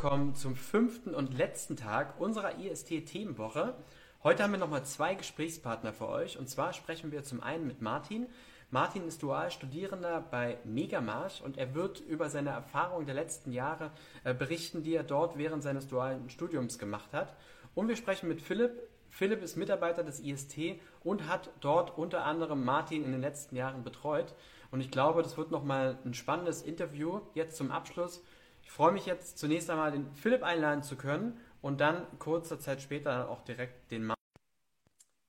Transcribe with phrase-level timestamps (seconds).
[0.00, 3.74] Willkommen zum fünften und letzten Tag unserer IST-Themenwoche.
[4.22, 6.38] Heute haben wir nochmal zwei Gesprächspartner für euch.
[6.38, 8.28] Und zwar sprechen wir zum einen mit Martin.
[8.70, 13.90] Martin ist Dualstudierender bei Megamarsch und er wird über seine Erfahrungen der letzten Jahre
[14.22, 17.34] äh, berichten, die er dort während seines dualen Studiums gemacht hat.
[17.74, 18.80] Und wir sprechen mit Philipp.
[19.10, 23.82] Philipp ist Mitarbeiter des IST und hat dort unter anderem Martin in den letzten Jahren
[23.82, 24.32] betreut.
[24.70, 28.22] Und ich glaube, das wird nochmal ein spannendes Interview jetzt zum Abschluss.
[28.68, 32.82] Ich freue mich jetzt zunächst einmal, den Philipp einladen zu können und dann kurze Zeit
[32.82, 34.14] später auch direkt den Mann.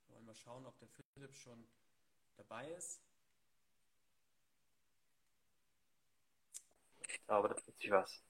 [0.10, 1.64] Wollen wir schauen, ob der Philipp schon
[2.36, 3.00] dabei ist.
[7.08, 8.22] Ich glaube, da tut sich was.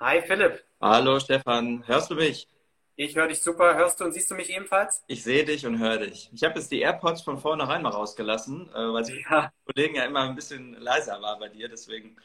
[0.00, 0.64] Hi Philipp.
[0.80, 2.48] Hallo Stefan, hörst du mich?
[2.96, 3.76] Ich höre dich super.
[3.76, 5.04] Hörst du und siehst du mich ebenfalls?
[5.06, 6.30] Ich sehe dich und höre dich.
[6.32, 9.52] Ich habe jetzt die AirPods von vornherein mal rausgelassen, äh, weil die ja.
[9.64, 11.68] Kollegen ja immer ein bisschen leiser war bei dir.
[11.68, 12.16] Deswegen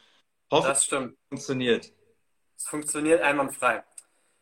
[0.50, 1.16] hoffe ich, das stimmt.
[1.28, 1.92] funktioniert.
[2.58, 3.84] Es funktioniert einwandfrei.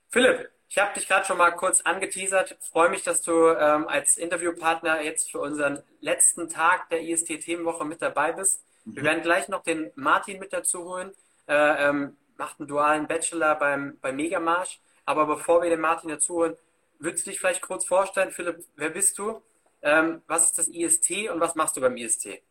[0.09, 2.57] Philipp, ich habe dich gerade schon mal kurz angeteasert.
[2.59, 7.85] Ich freue mich, dass du ähm, als Interviewpartner jetzt für unseren letzten Tag der IST-Themenwoche
[7.85, 8.65] mit dabei bist.
[8.85, 8.97] Mhm.
[8.97, 11.13] Wir werden gleich noch den Martin mit dazu holen.
[11.47, 14.81] Äh, ähm, macht einen dualen Bachelor beim, beim Megamarsch.
[15.05, 16.57] Aber bevor wir den Martin dazu holen,
[16.99, 19.43] würdest du dich vielleicht kurz vorstellen, Philipp, wer bist du?
[19.83, 22.43] Ähm, was ist das IST und was machst du beim IST?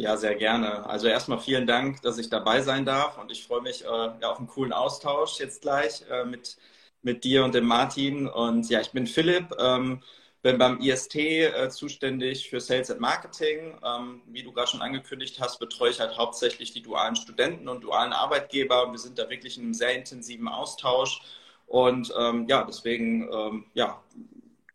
[0.00, 0.86] Ja, sehr gerne.
[0.86, 4.30] Also erstmal vielen Dank, dass ich dabei sein darf und ich freue mich äh, ja,
[4.30, 6.56] auf einen coolen Austausch jetzt gleich äh, mit,
[7.02, 8.28] mit dir und dem Martin.
[8.28, 10.00] Und ja, ich bin Philipp, ähm,
[10.40, 13.76] bin beim IST äh, zuständig für Sales and Marketing.
[13.84, 17.82] Ähm, wie du gerade schon angekündigt hast, betreue ich halt hauptsächlich die dualen Studenten und
[17.82, 21.22] dualen Arbeitgeber und wir sind da wirklich in einem sehr intensiven Austausch.
[21.66, 24.00] Und ähm, ja, deswegen ähm, ja,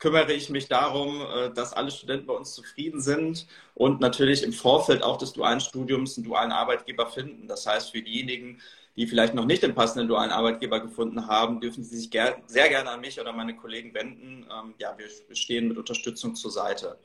[0.03, 4.51] kümmere ich mich darum, äh, dass alle Studenten bei uns zufrieden sind und natürlich im
[4.51, 7.47] Vorfeld auch des dualen Studiums einen dualen Arbeitgeber finden.
[7.47, 8.59] Das heißt, für diejenigen,
[8.97, 12.67] die vielleicht noch nicht den passenden dualen Arbeitgeber gefunden haben, dürfen sie sich ger sehr
[12.67, 14.45] gerne an mich oder meine Kollegen wenden.
[14.51, 16.97] Ähm, ja, wir stehen mit Unterstützung zur Seite.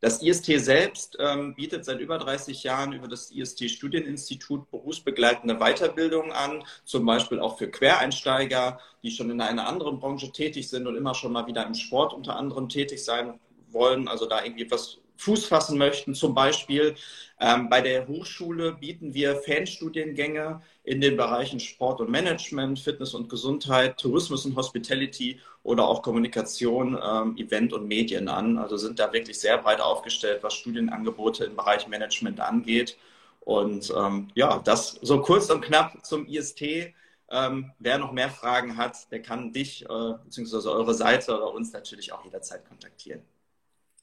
[0.00, 6.30] Das IST selbst ähm, bietet seit über 30 Jahren über das IST Studieninstitut berufsbegleitende Weiterbildungen
[6.30, 10.96] an, zum Beispiel auch für Quereinsteiger, die schon in einer anderen Branche tätig sind und
[10.96, 13.40] immer schon mal wieder im Sport unter anderem tätig sein
[13.70, 16.14] wollen, also da irgendwie etwas Fuß fassen möchten.
[16.14, 16.94] Zum Beispiel
[17.40, 23.28] ähm, bei der Hochschule bieten wir Fanstudiengänge in den Bereichen Sport und Management, Fitness und
[23.28, 28.58] Gesundheit, Tourismus und Hospitality oder auch Kommunikation, ähm, Event und Medien an.
[28.58, 32.96] Also sind da wirklich sehr breit aufgestellt, was Studienangebote im Bereich Management angeht.
[33.40, 36.94] Und ähm, ja, das so kurz und knapp zum IST.
[37.30, 40.68] Ähm, wer noch mehr Fragen hat, der kann dich äh, bzw.
[40.68, 43.22] eure Seite oder uns natürlich auch jederzeit kontaktieren.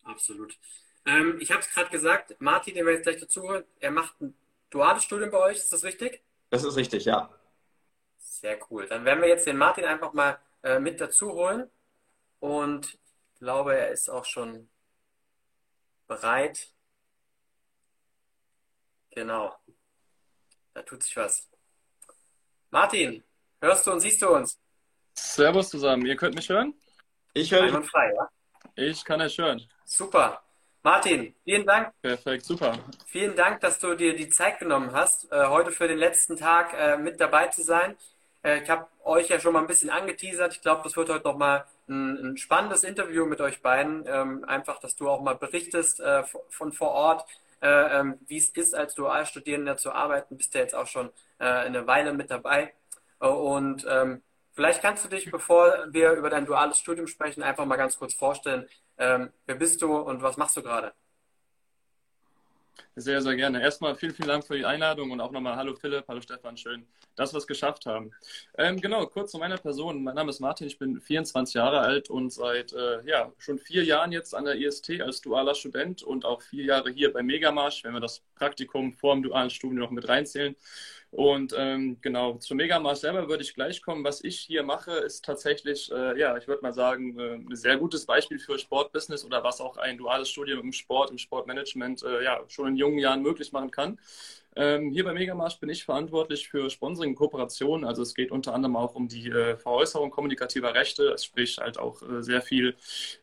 [0.04, 0.56] Absolut.
[1.06, 4.20] Ähm, ich habe es gerade gesagt, Martin, den wir jetzt gleich dazu holen, er macht
[4.22, 4.36] ein
[4.70, 6.22] duales Studium bei euch, ist das richtig?
[6.50, 7.30] Das ist richtig, ja.
[8.18, 8.88] Sehr cool.
[8.88, 11.70] Dann werden wir jetzt den Martin einfach mal äh, mit dazu holen.
[12.40, 12.94] Und
[13.34, 14.70] ich glaube, er ist auch schon
[16.08, 16.72] bereit.
[19.12, 19.56] Genau.
[20.74, 21.50] Da tut sich was.
[22.70, 23.24] Martin,
[23.62, 24.60] hörst du und siehst du uns?
[25.14, 26.06] Servus zusammen.
[26.06, 26.74] Ihr könnt mich hören?
[27.34, 27.90] Ich höre dich.
[27.90, 28.30] frei, ja?
[28.76, 29.66] Ich kann euch hören.
[29.86, 30.45] Super.
[30.86, 31.94] Martin, vielen Dank.
[32.04, 32.78] Perfekt, super.
[33.08, 36.76] Vielen Dank, dass du dir die Zeit genommen hast, äh, heute für den letzten Tag
[36.78, 37.98] äh, mit dabei zu sein.
[38.44, 40.54] Äh, ich habe euch ja schon mal ein bisschen angeteasert.
[40.54, 44.06] Ich glaube, das wird heute nochmal ein, ein spannendes Interview mit euch beiden.
[44.06, 46.04] Ähm, einfach, dass du auch mal berichtest
[46.50, 47.26] von vor Ort,
[47.64, 50.38] ähm, wie es ist, als Dualstudierender zu arbeiten.
[50.38, 51.10] Bist ja jetzt auch schon
[51.40, 52.74] eine Weile mit dabei.
[53.18, 54.22] Und ähm,
[54.54, 58.14] vielleicht kannst du dich, bevor wir über dein duales Studium sprechen, einfach mal ganz kurz
[58.14, 60.94] vorstellen, ähm, wer bist du und was machst du gerade?
[62.98, 63.62] Sehr, sehr gerne.
[63.62, 66.86] Erstmal vielen, vielen Dank für die Einladung und auch nochmal Hallo Philipp, hallo Stefan, schön,
[67.16, 68.12] dass wir es geschafft haben.
[68.58, 70.02] Ähm, genau, kurz zu meiner Person.
[70.02, 73.84] Mein Name ist Martin, ich bin 24 Jahre alt und seit äh, ja, schon vier
[73.84, 77.84] Jahren jetzt an der IST als dualer Student und auch vier Jahre hier bei Megamarsch,
[77.84, 80.56] wenn wir das Praktikum vor dem dualen Studium noch mit reinzählen.
[81.12, 84.04] Und ähm, genau, zu Megamars selber würde ich gleich kommen.
[84.04, 87.78] Was ich hier mache, ist tatsächlich, äh, ja, ich würde mal sagen, äh, ein sehr
[87.78, 92.24] gutes Beispiel für Sportbusiness oder was auch ein duales Studium im Sport, im Sportmanagement äh,
[92.24, 93.98] ja, schon in jungen Jahren möglich machen kann.
[94.58, 97.84] Ähm, hier bei Megamarsch bin ich verantwortlich für Sponsoring und Kooperation.
[97.84, 102.02] Also es geht unter anderem auch um die äh, Veräußerung kommunikativer Rechte, sprich halt auch
[102.02, 102.76] äh, sehr viel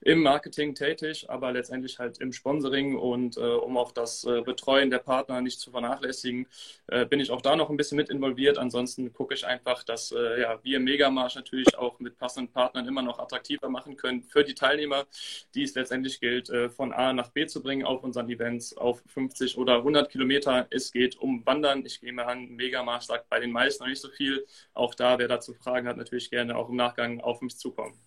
[0.02, 4.90] im Marketing tätig, aber letztendlich halt im Sponsoring und äh, um auch das äh, Betreuen
[4.90, 6.46] der Partner nicht zu vernachlässigen,
[6.88, 8.58] äh, bin ich auch da noch ein bisschen mit involviert.
[8.58, 13.00] Ansonsten gucke ich einfach, dass äh, ja, wir Megamarsch natürlich auch mit passenden Partnern immer
[13.00, 15.06] noch attraktiver machen können für die Teilnehmer,
[15.54, 19.56] die es letztendlich gilt, von A nach B zu bringen auf unseren Events auf 50
[19.56, 20.66] oder 100 Kilometer.
[20.70, 21.84] Es geht um Wandern.
[21.86, 24.46] Ich gehe mal an, Megamarsch sagt bei den meisten noch nicht so viel.
[24.74, 27.98] Auch da, wer dazu Fragen hat, natürlich gerne auch im Nachgang auf mich zukommen.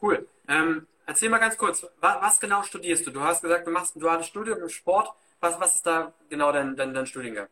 [0.00, 0.26] Cool.
[0.48, 3.10] Ähm, erzähl mal ganz kurz, was, was, genau studierst du?
[3.10, 5.10] Du hast gesagt, du machst ein duales Studium im Sport.
[5.40, 7.48] Was, was ist da genau dein, dein, dein Studiengang?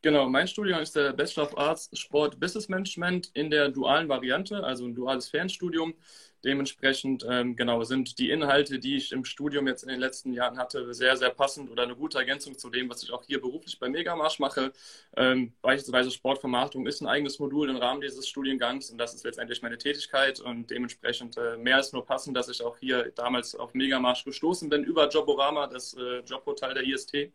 [0.00, 4.62] Genau, mein Studium ist der Bachelor of Arts Sport Business Management in der dualen Variante,
[4.62, 5.94] also ein duales Fernstudium.
[6.44, 10.56] Dementsprechend ähm, genau sind die Inhalte, die ich im Studium jetzt in den letzten Jahren
[10.56, 13.78] hatte, sehr, sehr passend oder eine gute Ergänzung zu dem, was ich auch hier beruflich
[13.80, 14.72] bei Megamarsch mache.
[15.16, 19.62] Ähm, beispielsweise Sportvermarktung ist ein eigenes Modul im Rahmen dieses Studiengangs und das ist letztendlich
[19.62, 23.74] meine Tätigkeit und dementsprechend äh, mehr als nur passend, dass ich auch hier damals auf
[23.74, 27.32] Megamarsch gestoßen bin über Joborama, das äh, Jobportal der IST.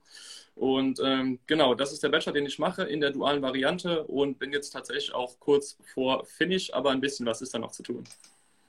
[0.55, 4.37] Und ähm, genau, das ist der Bachelor, den ich mache in der dualen Variante und
[4.37, 7.83] bin jetzt tatsächlich auch kurz vor Finish, aber ein bisschen was ist da noch zu
[7.83, 8.03] tun.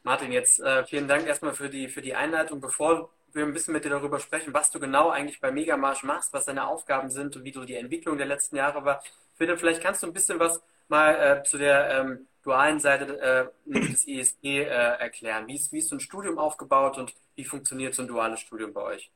[0.05, 2.61] Martin, jetzt äh, vielen Dank erstmal für die, für die Einleitung.
[2.61, 6.33] Bevor wir ein bisschen mit dir darüber sprechen, was du genau eigentlich bei Megamarsch machst,
[6.35, 9.03] was deine Aufgaben sind und wie du die Entwicklung der letzten Jahre war,
[9.33, 13.19] Philipp, vielleicht kannst du ein bisschen was mal äh, zu der ähm, dualen Seite
[13.67, 15.49] äh, des ESG äh, erklären.
[15.49, 18.75] Wie ist, wie ist so ein Studium aufgebaut und wie funktioniert so ein duales Studium
[18.75, 19.11] bei euch?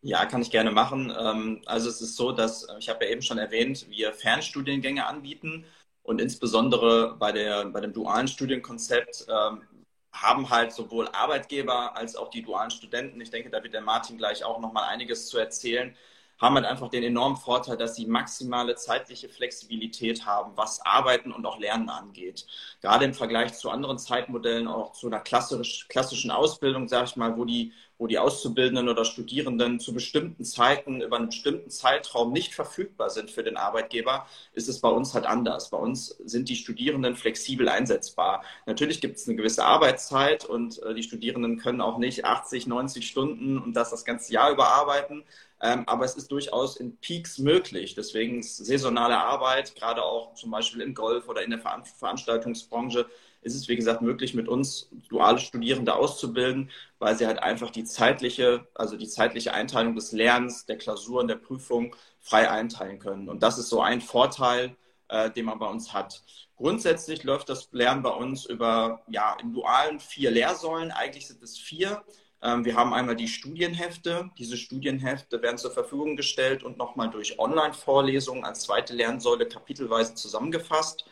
[0.00, 1.12] Ja, kann ich gerne machen.
[1.18, 5.06] Ähm, also es ist so, dass, äh, ich habe ja eben schon erwähnt, wir Fernstudiengänge
[5.06, 5.64] anbieten
[6.02, 9.62] und insbesondere bei, der, bei dem dualen Studienkonzept ähm,
[10.12, 14.18] haben halt sowohl Arbeitgeber als auch die dualen Studenten, ich denke, da wird der Martin
[14.18, 15.96] gleich auch noch mal einiges zu erzählen,
[16.40, 21.46] haben halt einfach den enormen Vorteil, dass sie maximale zeitliche Flexibilität haben, was Arbeiten und
[21.46, 22.46] auch Lernen angeht.
[22.80, 27.36] Gerade im Vergleich zu anderen Zeitmodellen, auch zu einer klassisch, klassischen Ausbildung, sage ich mal,
[27.36, 32.54] wo die, wo die Auszubildenden oder Studierenden zu bestimmten Zeiten über einen bestimmten Zeitraum nicht
[32.54, 35.70] verfügbar sind für den Arbeitgeber, ist es bei uns halt anders.
[35.70, 38.42] Bei uns sind die Studierenden flexibel einsetzbar.
[38.66, 43.06] Natürlich gibt es eine gewisse Arbeitszeit und äh, die Studierenden können auch nicht 80, 90
[43.06, 45.24] Stunden und das das ganze Jahr überarbeiten.
[45.62, 47.94] Ähm, aber es ist durchaus in Peaks möglich.
[47.94, 53.06] Deswegen ist saisonale Arbeit, gerade auch zum Beispiel im Golf oder in der Ver Veranstaltungsbranche,
[53.42, 57.84] ist es, wie gesagt, möglich, mit uns duale Studierende auszubilden, weil sie halt einfach die
[57.84, 63.28] zeitliche, also die zeitliche Einteilung des Lernens, der Klausuren, der Prüfung frei einteilen können.
[63.28, 64.76] Und das ist so ein Vorteil,
[65.08, 66.22] äh, den man bei uns hat.
[66.56, 70.92] Grundsätzlich läuft das Lernen bei uns über, ja, im dualen vier Lehrsäulen.
[70.92, 72.04] Eigentlich sind es vier.
[72.40, 74.30] Ähm, wir haben einmal die Studienhefte.
[74.38, 81.04] Diese Studienhefte werden zur Verfügung gestellt und nochmal durch Online-Vorlesungen als zweite Lernsäule kapitelweise zusammengefasst.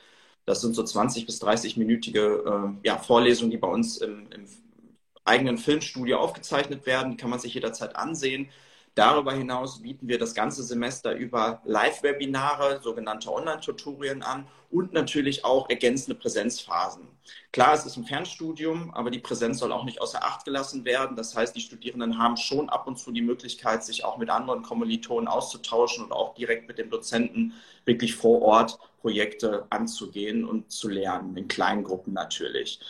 [0.47, 4.47] Das sind so 20 bis 30-minütige äh, ja, Vorlesungen, die bei uns im, im
[5.25, 7.13] eigenen Filmstudio aufgezeichnet werden.
[7.13, 8.51] Die kann man sich jederzeit ansehen.
[8.97, 15.71] Darüber hinaus bieten wir das ganze Semester über Live-Webinare, sogenannte Online-Tutorien an und natürlich auch
[15.71, 17.07] ergänzende Präsenzphasen.
[17.53, 21.17] Klar, es ist ein Fernstudium, aber die Präsenz soll auch nicht außer Acht gelassen werden.
[21.17, 24.63] Das heißt, die Studierenden haben schon ab und zu die Möglichkeit, sich auch mit anderen
[24.63, 27.53] Kommilitonen auszutauschen und auch direkt mit dem Dozenten
[27.85, 32.81] wirklich vor Ort Projekte anzugehen und zu lernen, in kleinen Gruppen natürlich.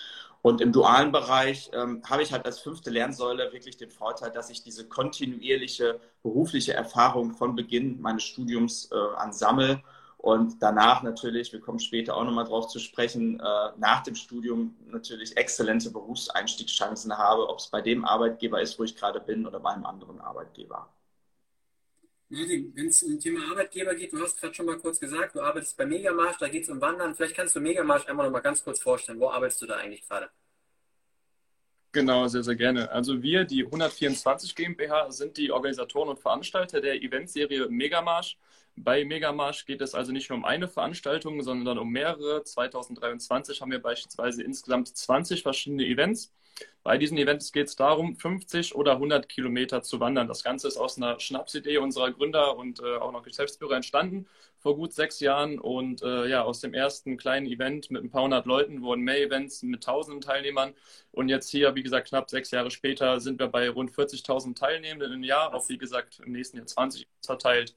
[0.43, 4.49] Und im dualen Bereich ähm, habe ich halt als fünfte Lernsäule wirklich den Vorteil, dass
[4.51, 9.83] ich diese kontinuierliche berufliche Erfahrung von Beginn meines Studiums äh, an sammle
[10.23, 14.77] und danach natürlich, wir kommen später auch nochmal drauf zu sprechen, äh, nach dem Studium
[14.87, 19.61] natürlich exzellente Berufseinstiegschancen habe, ob es bei dem Arbeitgeber ist, wo ich gerade bin oder
[19.61, 20.91] bei einem anderen Arbeitgeber.
[22.31, 25.77] Wenn es um Thema Arbeitgeber geht, du hast gerade schon mal kurz gesagt, du arbeitest
[25.77, 27.17] bei Megamarsch, da geht es um Wandern.
[27.17, 29.19] Vielleicht kannst du Megamarsch einmal noch mal ganz kurz vorstellen.
[29.19, 30.31] Wo arbeitest du da eigentlich gerade?
[31.91, 32.89] Genau, sehr, sehr gerne.
[32.93, 38.39] Also wir, die 124 GmbH, sind die Organisatoren und Veranstalter der Eventserie Megamarsch.
[38.77, 42.45] Bei Megamarsch geht es also nicht nur um eine Veranstaltung, sondern um mehrere.
[42.45, 46.33] 2023 haben wir beispielsweise insgesamt 20 verschiedene Events.
[46.83, 50.29] Bei diesen Events geht es darum, 50 oder 100 Kilometer zu wandern.
[50.29, 54.27] Das Ganze ist aus einer Schnapsidee unserer Gründer und äh, auch noch Geschäftsführer entstanden
[54.61, 55.59] vor gut sechs Jahren.
[55.59, 59.21] Und äh, ja, aus dem ersten kleinen Event mit ein paar hundert Leuten wurden mehr
[59.21, 60.75] Events mit tausenden Teilnehmern.
[61.13, 65.13] Und jetzt hier, wie gesagt, knapp sechs Jahre später sind wir bei rund 40.000 Teilnehmenden
[65.13, 67.75] im Jahr, auch wie gesagt im nächsten Jahr 20 verteilt,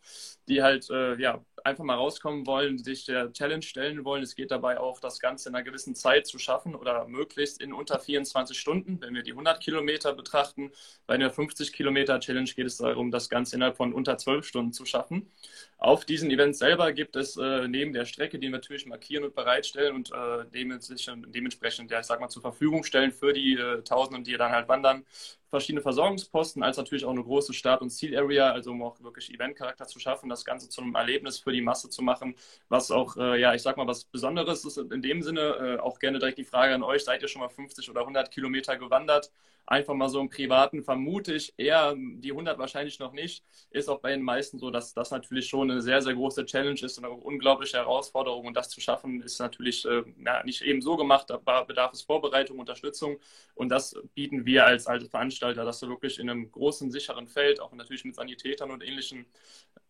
[0.48, 4.24] die halt äh, ja, einfach mal rauskommen wollen, sich der Challenge stellen wollen.
[4.24, 7.74] Es geht dabei auch, das Ganze in einer gewissen Zeit zu schaffen oder möglichst in
[7.74, 9.00] unter 24 Stunden.
[9.02, 10.72] Wenn wir die 100 Kilometer betrachten,
[11.08, 14.74] bei einer 50 Kilometer Challenge geht es darum, das Ganze innerhalb von unter 12 Stunden
[14.74, 15.32] zu schaffen.
[15.78, 19.36] Auf diesen Events selber gibt es äh, neben der Strecke, die wir natürlich markieren und
[19.36, 24.24] bereitstellen und äh, dementsprechend, ja, ich sag mal, zur Verfügung stellen für die äh, Tausenden,
[24.24, 25.06] die dann halt wandern,
[25.54, 29.86] verschiedene Versorgungsposten, als natürlich auch eine große Start- und Ziel-Area, also um auch wirklich Eventcharakter
[29.86, 32.36] zu schaffen, das Ganze zu einem Erlebnis für die Masse zu machen,
[32.70, 35.42] was auch, äh, ja, ich sag mal, was Besonderes ist in dem Sinne.
[35.42, 38.32] Äh, auch gerne direkt die Frage an euch, seid ihr schon mal 50 oder 100
[38.32, 39.32] Kilometer gewandert?
[39.66, 43.44] Einfach mal so im Privaten vermute ich eher die 100 wahrscheinlich noch nicht.
[43.72, 46.80] Ist auch bei den meisten so, dass das natürlich schon eine sehr, sehr große Challenge
[46.82, 48.46] ist und eine unglaubliche Herausforderung.
[48.48, 52.02] Und das zu schaffen, ist natürlich äh, ja, nicht eben so gemacht, da bedarf es
[52.02, 53.18] Vorbereitung, Unterstützung.
[53.56, 57.60] Und das bieten wir als, als Veranstalter, dass du wirklich in einem großen, sicheren Feld,
[57.60, 59.26] auch natürlich mit Sanitätern und ähnlichen,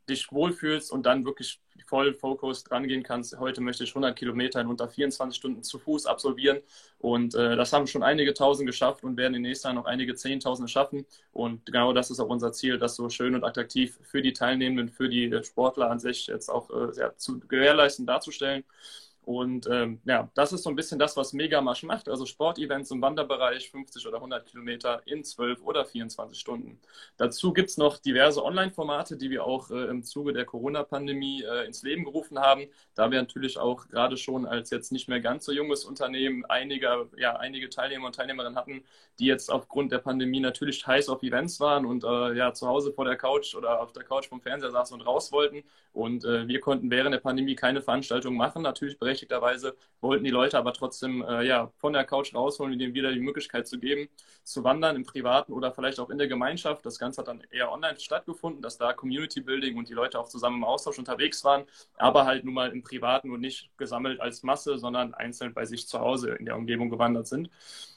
[0.10, 3.38] dich wohlfühlst und dann wirklich voll Fokus dran gehen kannst.
[3.40, 6.60] Heute möchte ich 100 Kilometer in unter 24 Stunden zu Fuß absolvieren.
[7.00, 10.16] Und äh, das haben schon einige Tausend geschafft und werden in nächster Jahr noch einige
[10.16, 11.06] Zehntausende schaffen.
[11.32, 14.90] Und genau das ist auch unser Ziel, das so schön und attraktiv für die Teilnehmenden,
[14.90, 18.64] für die äh, Sportler an sich jetzt auch äh, zu gewährleisten, darzustellen.
[19.26, 22.10] Und ähm, ja, das ist so ein bisschen das, was Megamarsch macht.
[22.10, 26.80] Also Sportevents im Wanderbereich, 50 oder 100 Kilometer in 12 oder 24 Stunden.
[27.18, 31.66] Dazu gibt es noch diverse Online-Formate, die wir auch äh, im Zuge der Corona-Pandemie äh,
[31.66, 32.68] ins Leben gerufen haben.
[32.96, 37.10] Da wir natürlich auch gerade schon als jetzt nicht mehr ganz so junges Unternehmen einige,
[37.18, 38.84] ja, einige Teilnehmer und Teilnehmerinnen hatten,
[39.20, 42.92] die jetzt aufgrund der Pandemie natürlich heiß auf Events waren und äh, ja zu Hause
[42.92, 45.64] vor der Couch oder auf der Couch vom Fernseher saßen und raus wollten.
[45.94, 50.58] Und äh, wir konnten während der Pandemie keine Veranstaltungen machen, natürlich berechtigterweise, wollten die Leute
[50.58, 54.10] aber trotzdem äh, ja, von der Couch rausholen und ihnen wieder die Möglichkeit zu geben,
[54.44, 56.86] zu wandern im Privaten oder vielleicht auch in der Gemeinschaft.
[56.86, 60.28] Das Ganze hat dann eher online stattgefunden, dass da Community Building und die Leute auch
[60.28, 61.66] zusammen im Austausch unterwegs waren,
[61.98, 65.88] aber halt nun mal im Privaten und nicht gesammelt als Masse, sondern einzeln bei sich
[65.88, 67.50] zu Hause in der Umgebung gewandert sind.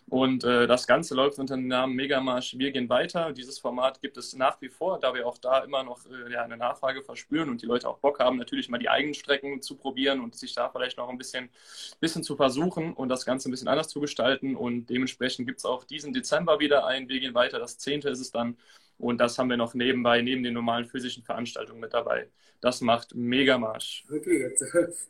[0.09, 3.33] Und äh, das Ganze läuft unter dem Namen Megamarsch Wir gehen weiter.
[3.33, 6.43] Dieses Format gibt es nach wie vor, da wir auch da immer noch äh, ja,
[6.45, 9.75] eine Nachfrage verspüren und die Leute auch Bock haben, natürlich mal die eigenen Strecken zu
[9.77, 11.51] probieren und sich da vielleicht noch ein bisschen,
[11.99, 14.55] bisschen zu versuchen und das Ganze ein bisschen anders zu gestalten.
[14.55, 17.59] Und dementsprechend gibt es auch diesen Dezember wieder ein Wir gehen weiter.
[17.59, 18.57] Das zehnte ist es dann.
[18.99, 22.29] Und das haben wir noch nebenbei, neben den normalen physischen Veranstaltungen mit dabei.
[22.61, 24.07] Das macht Megamarsch.
[24.11, 24.65] Okay, jetzt,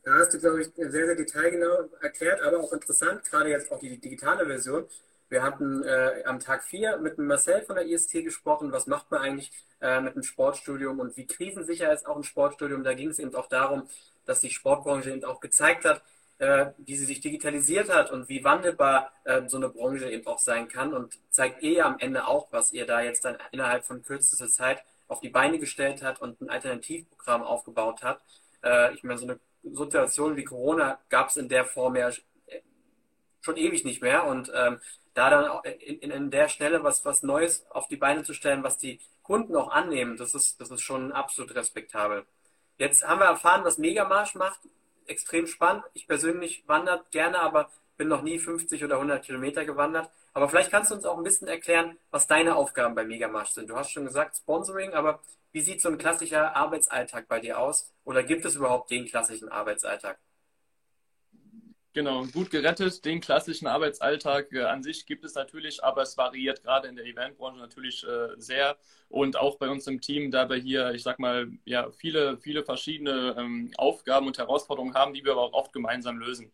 [0.04, 3.78] da hast du, glaube ich, sehr, sehr detailgenau erklärt, aber auch interessant, gerade jetzt auch
[3.78, 4.86] die digitale Version.
[5.28, 9.22] Wir hatten äh, am Tag 4 mit Marcel von der IST gesprochen, was macht man
[9.22, 9.50] eigentlich
[9.80, 12.84] äh, mit einem Sportstudium und wie krisensicher ist auch ein Sportstudium.
[12.84, 13.88] Da ging es eben auch darum,
[14.24, 16.02] dass die Sportbranche eben auch gezeigt hat,
[16.38, 20.38] äh, wie sie sich digitalisiert hat und wie wandelbar äh, so eine Branche eben auch
[20.38, 24.02] sein kann und zeigt eh am Ende auch, was ihr da jetzt dann innerhalb von
[24.02, 28.20] kürzester Zeit auf die Beine gestellt hat und ein Alternativprogramm aufgebaut hat.
[28.62, 32.10] Äh, ich meine, so eine Situation wie Corona gab es in der Form ja
[33.40, 34.80] schon ewig nicht mehr und ähm,
[35.14, 38.62] da dann auch in, in, der Stelle was, was Neues auf die Beine zu stellen,
[38.62, 42.26] was die Kunden auch annehmen, das ist, das ist schon absolut respektabel.
[42.76, 44.60] Jetzt haben wir erfahren, was Megamarsch macht
[45.08, 45.84] extrem spannend.
[45.94, 50.10] Ich persönlich wandere gerne, aber bin noch nie 50 oder 100 Kilometer gewandert.
[50.34, 53.70] Aber vielleicht kannst du uns auch ein bisschen erklären, was deine Aufgaben bei Megamarsch sind.
[53.70, 55.20] Du hast schon gesagt Sponsoring, aber
[55.52, 57.90] wie sieht so ein klassischer Arbeitsalltag bei dir aus?
[58.04, 60.18] Oder gibt es überhaupt den klassischen Arbeitsalltag?
[61.96, 63.06] Genau, gut gerettet.
[63.06, 67.06] Den klassischen Arbeitsalltag äh, an sich gibt es natürlich, aber es variiert gerade in der
[67.06, 68.76] Eventbranche natürlich äh, sehr.
[69.08, 72.64] Und auch bei uns im Team, da wir hier, ich sag mal, ja, viele, viele
[72.64, 76.52] verschiedene ähm, Aufgaben und Herausforderungen haben, die wir aber auch oft gemeinsam lösen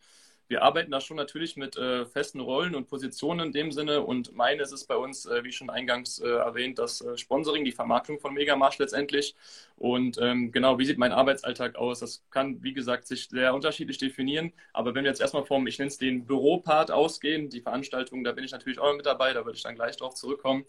[0.53, 4.03] wir arbeiten da schon natürlich mit äh, festen Rollen und Positionen in dem Sinne.
[4.03, 7.65] Und meine ist es bei uns, äh, wie schon eingangs äh, erwähnt, das äh, Sponsoring,
[7.65, 9.35] die Vermarktung von Megamarsch letztendlich.
[9.83, 11.99] Und ähm, genau, wie sieht mein Arbeitsalltag aus?
[11.99, 14.53] Das kann, wie gesagt, sich sehr unterschiedlich definieren.
[14.73, 18.31] Aber wenn wir jetzt erstmal vom, ich nenne es den Büropart ausgehen, die Veranstaltung, da
[18.31, 20.67] bin ich natürlich auch mit dabei, da würde ich dann gleich drauf zurückkommen.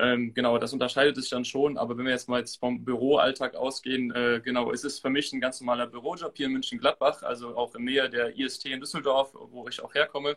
[0.00, 1.78] Ähm, genau, das unterscheidet sich dann schon.
[1.78, 5.32] Aber wenn wir jetzt mal jetzt vom Büroalltag ausgehen, äh, genau, ist es für mich
[5.32, 9.32] ein ganz normaler Bürojob hier in München-Gladbach, also auch in Nähe der IST in Düsseldorf
[9.32, 10.36] wo ich auch herkomme.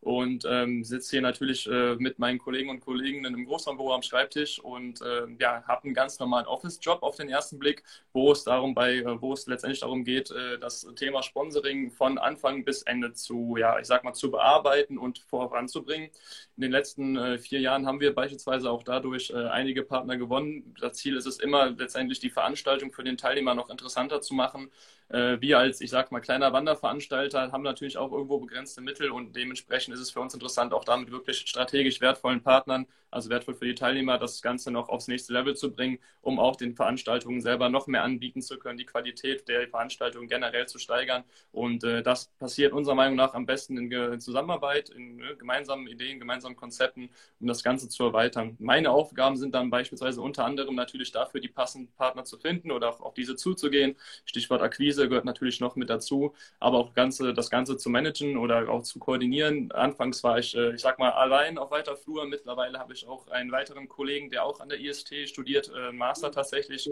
[0.00, 4.02] Und ähm, sitze hier natürlich äh, mit meinen Kollegen und Kolleginnen in einem Großraumbüro am
[4.02, 7.65] Schreibtisch und äh, ja, habe einen ganz normalen Office-Job auf den ersten Blick,
[8.12, 12.18] wo es darum bei, äh, wo es letztendlich darum geht, äh, das Thema Sponsoring von
[12.18, 16.10] Anfang bis Ende zu, ja, ich sag mal, zu bearbeiten und voranzubringen.
[16.56, 20.74] In den letzten äh, vier Jahren haben wir beispielsweise auch dadurch einige Partner gewonnen.
[20.80, 24.70] Das Ziel ist es immer, letztendlich die Veranstaltung für den Teilnehmer noch interessanter zu machen,
[25.08, 29.94] wir als, ich sag mal, kleiner Wanderveranstalter haben natürlich auch irgendwo begrenzte Mittel und dementsprechend
[29.94, 33.74] ist es für uns interessant, auch damit wirklich strategisch wertvollen Partnern also wertvoll für die
[33.74, 37.86] Teilnehmer, das Ganze noch aufs nächste Level zu bringen, um auch den Veranstaltungen selber noch
[37.86, 41.24] mehr anbieten zu können, die Qualität der Veranstaltungen generell zu steigern.
[41.52, 45.86] Und äh, das passiert unserer Meinung nach am besten in, in Zusammenarbeit, in ne, gemeinsamen
[45.86, 47.10] Ideen, gemeinsamen Konzepten,
[47.40, 48.56] um das Ganze zu erweitern.
[48.58, 52.90] Meine Aufgaben sind dann beispielsweise unter anderem natürlich dafür, die passenden Partner zu finden oder
[52.90, 53.96] auch auf diese zuzugehen.
[54.24, 58.36] Stichwort Akquise Akquise gehört natürlich noch mit dazu, aber auch ganze, das Ganze zu managen
[58.36, 59.70] oder auch zu koordinieren.
[59.72, 62.26] Anfangs war ich, äh, ich sag mal, allein auf weiter Flur.
[62.26, 66.30] Mittlerweile habe ich auch einen weiteren Kollegen, der auch an der IST studiert, äh, Master
[66.32, 66.88] tatsächlich,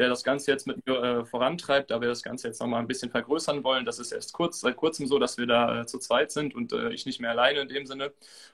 [0.00, 2.86] der das Ganze jetzt mit mir äh, vorantreibt, da wir das Ganze jetzt nochmal ein
[2.86, 3.84] bisschen vergrößern wollen.
[3.84, 6.72] Das ist erst kurz, seit kurzem so, dass wir da äh, zu zweit sind und
[6.72, 8.12] äh, ich nicht mehr alleine in dem Sinne.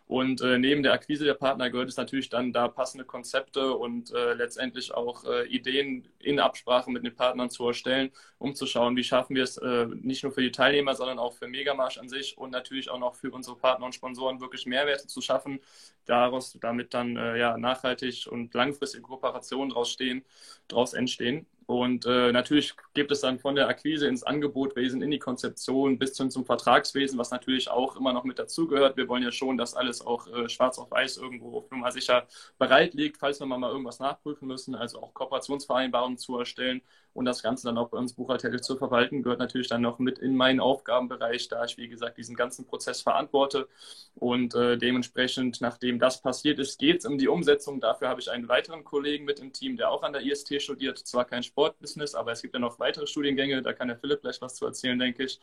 [0.09, 4.13] Und äh, neben der Akquise der Partner gehört es natürlich dann da passende Konzepte und
[4.13, 8.97] äh, letztendlich auch äh, Ideen in Absprache mit den Partnern zu erstellen, um zu schauen,
[8.97, 9.61] wie schaffen wir es
[10.03, 13.15] nicht nur für die Teilnehmer, sondern auch für Megamarsch an sich und natürlich auch noch
[13.15, 15.61] für unsere Partner und Sponsoren wirklich Mehrwerte zu schaffen,
[16.05, 20.25] daraus damit dann ja nachhaltig und langfristige Kooperationen daraus stehen,
[20.69, 21.36] daraus entstehen.
[21.67, 26.17] Und äh, natürlich gibt es dann von der Akquise ins Angebotwesen, in die Konzeption bis
[26.17, 28.97] hin zum Vertragswesen, was natürlich auch immer noch mit dazugehört.
[28.97, 32.95] Wir wollen ja schon, dass alles auch äh, schwarz auf weiß irgendwo mal sicher bereit
[32.95, 36.83] liegt, falls wir mal irgendwas nachprüfen müssen, also auch Kooperationsvereinbarungen zu erstellen
[37.17, 40.19] und das Ganze dann auch bei uns buchhalterisch zu verwalten, gehört natürlich dann noch mit
[40.19, 43.69] in meinen Aufgabenbereich, da ich, wie gesagt, diesen ganzen Prozess verantworte.
[44.15, 47.81] Und äh, dementsprechend, nachdem das passiert ist, geht es um die Umsetzung.
[47.81, 50.99] Dafür habe ich einen weiteren Kollegen mit im Team, der auch an der IST studiert.
[50.99, 54.41] Zwar kein Sportbusiness, aber es gibt ja noch weitere Studiengänge, da kann der Philipp gleich
[54.41, 55.41] was zu erzählen, denke ich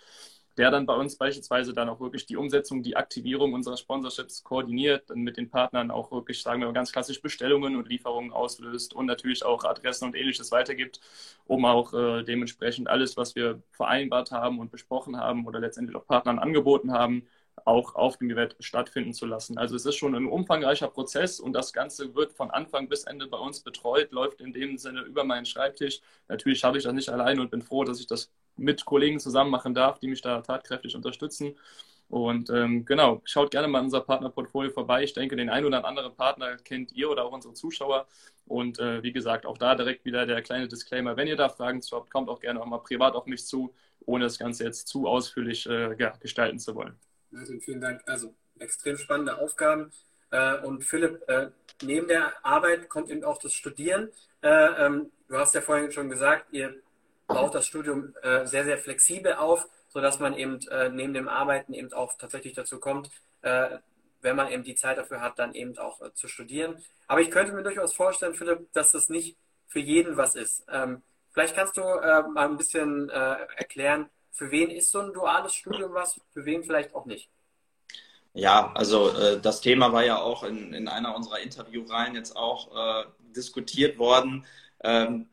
[0.58, 5.10] der dann bei uns beispielsweise dann auch wirklich die Umsetzung, die Aktivierung unserer Sponsorships koordiniert,
[5.10, 8.94] dann mit den Partnern auch wirklich, sagen wir mal, ganz klassisch Bestellungen und Lieferungen auslöst
[8.94, 11.00] und natürlich auch Adressen und ähnliches weitergibt,
[11.46, 16.06] um auch äh, dementsprechend alles, was wir vereinbart haben und besprochen haben oder letztendlich auch
[16.06, 17.28] Partnern angeboten haben,
[17.66, 19.58] auch auf dem Event stattfinden zu lassen.
[19.58, 23.28] Also es ist schon ein umfangreicher Prozess und das Ganze wird von Anfang bis Ende
[23.28, 26.02] bei uns betreut, läuft in dem Sinne über meinen Schreibtisch.
[26.28, 29.50] Natürlich schaffe ich das nicht alleine und bin froh, dass ich das mit Kollegen zusammen
[29.50, 31.56] machen darf, die mich da tatkräftig unterstützen.
[32.10, 35.04] Und ähm, genau, schaut gerne mal in unser Partnerportfolio vorbei.
[35.04, 38.08] Ich denke, den einen oder anderen Partner kennt ihr oder auch unsere Zuschauer.
[38.46, 41.18] Und äh, wie gesagt, auch da direkt wieder der kleine Disclaimer.
[41.18, 43.74] Wenn ihr da Fragen zu habt, kommt auch gerne auch mal privat auf mich zu,
[44.06, 46.96] ohne das Ganze jetzt zu ausführlich äh, ja, gestalten zu wollen.
[47.32, 48.02] Martin, vielen Dank.
[48.06, 49.92] Also extrem spannende Aufgaben.
[50.30, 51.48] Äh, und Philipp, äh,
[51.82, 54.10] neben der Arbeit kommt eben auch das Studieren.
[54.42, 56.76] Äh, ähm, du hast ja vorhin schon gesagt, ihr
[57.28, 61.74] baut das Studium äh, sehr, sehr flexibel auf, sodass man eben äh, neben dem Arbeiten
[61.74, 63.10] eben auch tatsächlich dazu kommt,
[63.42, 63.78] äh,
[64.22, 66.84] wenn man eben die Zeit dafür hat, dann eben auch äh, zu studieren.
[67.08, 69.38] Aber ich könnte mir durchaus vorstellen, Philipp, dass das nicht
[69.68, 70.66] für jeden was ist.
[70.72, 71.02] Ähm,
[71.32, 75.54] vielleicht kannst du äh, mal ein bisschen äh, erklären, für wen ist so ein duales
[75.54, 77.30] Studium was, für wen vielleicht auch nicht.
[78.34, 83.04] Ja, also äh, das Thema war ja auch in, in einer unserer Interviewreihen jetzt auch
[83.04, 83.06] äh,
[83.36, 84.46] diskutiert worden.
[84.84, 85.28] Ähm,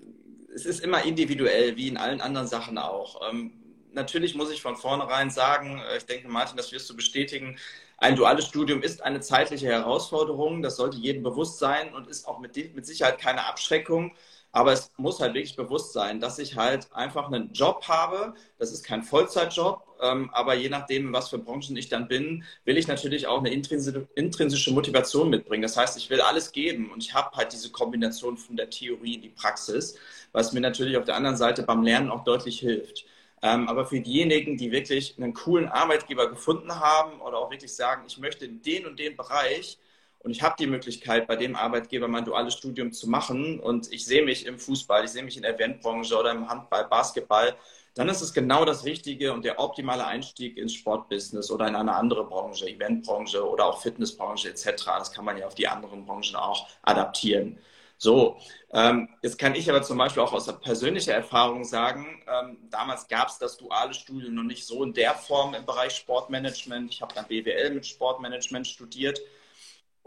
[0.54, 3.20] es ist immer individuell, wie in allen anderen Sachen auch.
[3.28, 3.52] Ähm,
[3.92, 7.58] natürlich muss ich von vornherein sagen, äh, ich denke, Martin, das wirst du bestätigen,
[7.98, 12.38] ein duales Studium ist eine zeitliche Herausforderung, das sollte jedem bewusst sein und ist auch
[12.38, 14.12] mit, mit Sicherheit keine Abschreckung.
[14.52, 18.34] Aber es muss halt wirklich bewusst sein, dass ich halt einfach einen Job habe.
[18.58, 22.76] Das ist kein Vollzeitjob, ähm, aber je nachdem, was für Branchen ich dann bin, will
[22.76, 25.62] ich natürlich auch eine intrinsische Motivation mitbringen.
[25.62, 29.14] Das heißt, ich will alles geben und ich habe halt diese Kombination von der Theorie
[29.14, 29.96] in die Praxis,
[30.32, 33.04] was mir natürlich auf der anderen Seite beim Lernen auch deutlich hilft.
[33.42, 38.02] Ähm, aber für diejenigen, die wirklich einen coolen Arbeitgeber gefunden haben oder auch wirklich sagen,
[38.06, 39.78] ich möchte in den und den Bereich
[40.22, 44.04] und ich habe die Möglichkeit, bei dem Arbeitgeber mein duales Studium zu machen und ich
[44.04, 47.56] sehe mich im Fußball, ich sehe mich in der Eventbranche oder im Handball, Basketball,
[47.94, 51.94] dann ist es genau das Richtige und der optimale Einstieg ins Sportbusiness oder in eine
[51.94, 54.84] andere Branche, Eventbranche oder auch Fitnessbranche etc.
[54.98, 57.58] Das kann man ja auf die anderen Branchen auch adaptieren.
[57.96, 58.38] So,
[58.72, 63.28] ähm, jetzt kann ich aber zum Beispiel auch aus persönlicher Erfahrung sagen, ähm, damals gab
[63.28, 66.94] es das duale Studium noch nicht so in der Form im Bereich Sportmanagement.
[66.94, 69.20] Ich habe dann BWL mit Sportmanagement studiert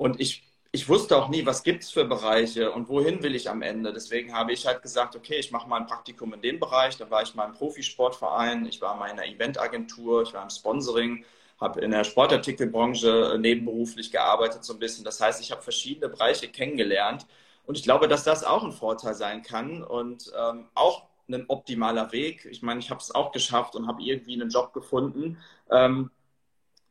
[0.04, 3.50] und ich, ich wusste auch nie, was gibt es für Bereiche und wohin will ich
[3.50, 3.94] am Ende.
[3.94, 6.98] Deswegen habe ich halt gesagt, okay, ich mache mal ein Praktikum in dem Bereich.
[6.98, 10.50] Da war ich mal im Profisportverein, ich war mal in einer Eventagentur, ich war im
[10.50, 11.24] Sponsoring,
[11.62, 15.06] habe in der Sportartikelbranche nebenberuflich gearbeitet so ein bisschen.
[15.06, 17.26] Das heißt, ich habe verschiedene Bereiche kennengelernt
[17.66, 22.12] und ich glaube, dass das auch ein Vorteil sein kann und ähm, auch ein optimaler
[22.12, 22.44] Weg.
[22.52, 25.38] Ich meine, ich habe es auch geschafft und habe irgendwie einen Job gefunden.
[25.72, 26.12] Ähm,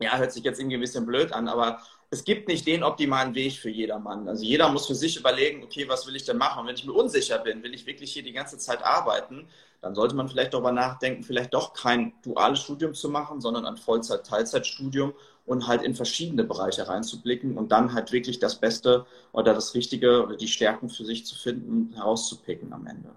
[0.00, 3.34] ja, hört sich jetzt irgendwie ein bisschen blöd an, aber es gibt nicht den optimalen
[3.34, 4.28] Weg für jedermann.
[4.28, 6.60] Also jeder muss für sich überlegen, okay, was will ich denn machen?
[6.60, 9.48] Und wenn ich mir unsicher bin, will ich wirklich hier die ganze Zeit arbeiten,
[9.80, 13.78] dann sollte man vielleicht darüber nachdenken, vielleicht doch kein duales Studium zu machen, sondern ein
[13.78, 15.14] Vollzeit-Teilzeitstudium
[15.46, 20.22] und halt in verschiedene Bereiche reinzublicken und dann halt wirklich das Beste oder das Richtige
[20.22, 23.08] oder die Stärken für sich zu finden, herauszupicken am Ende.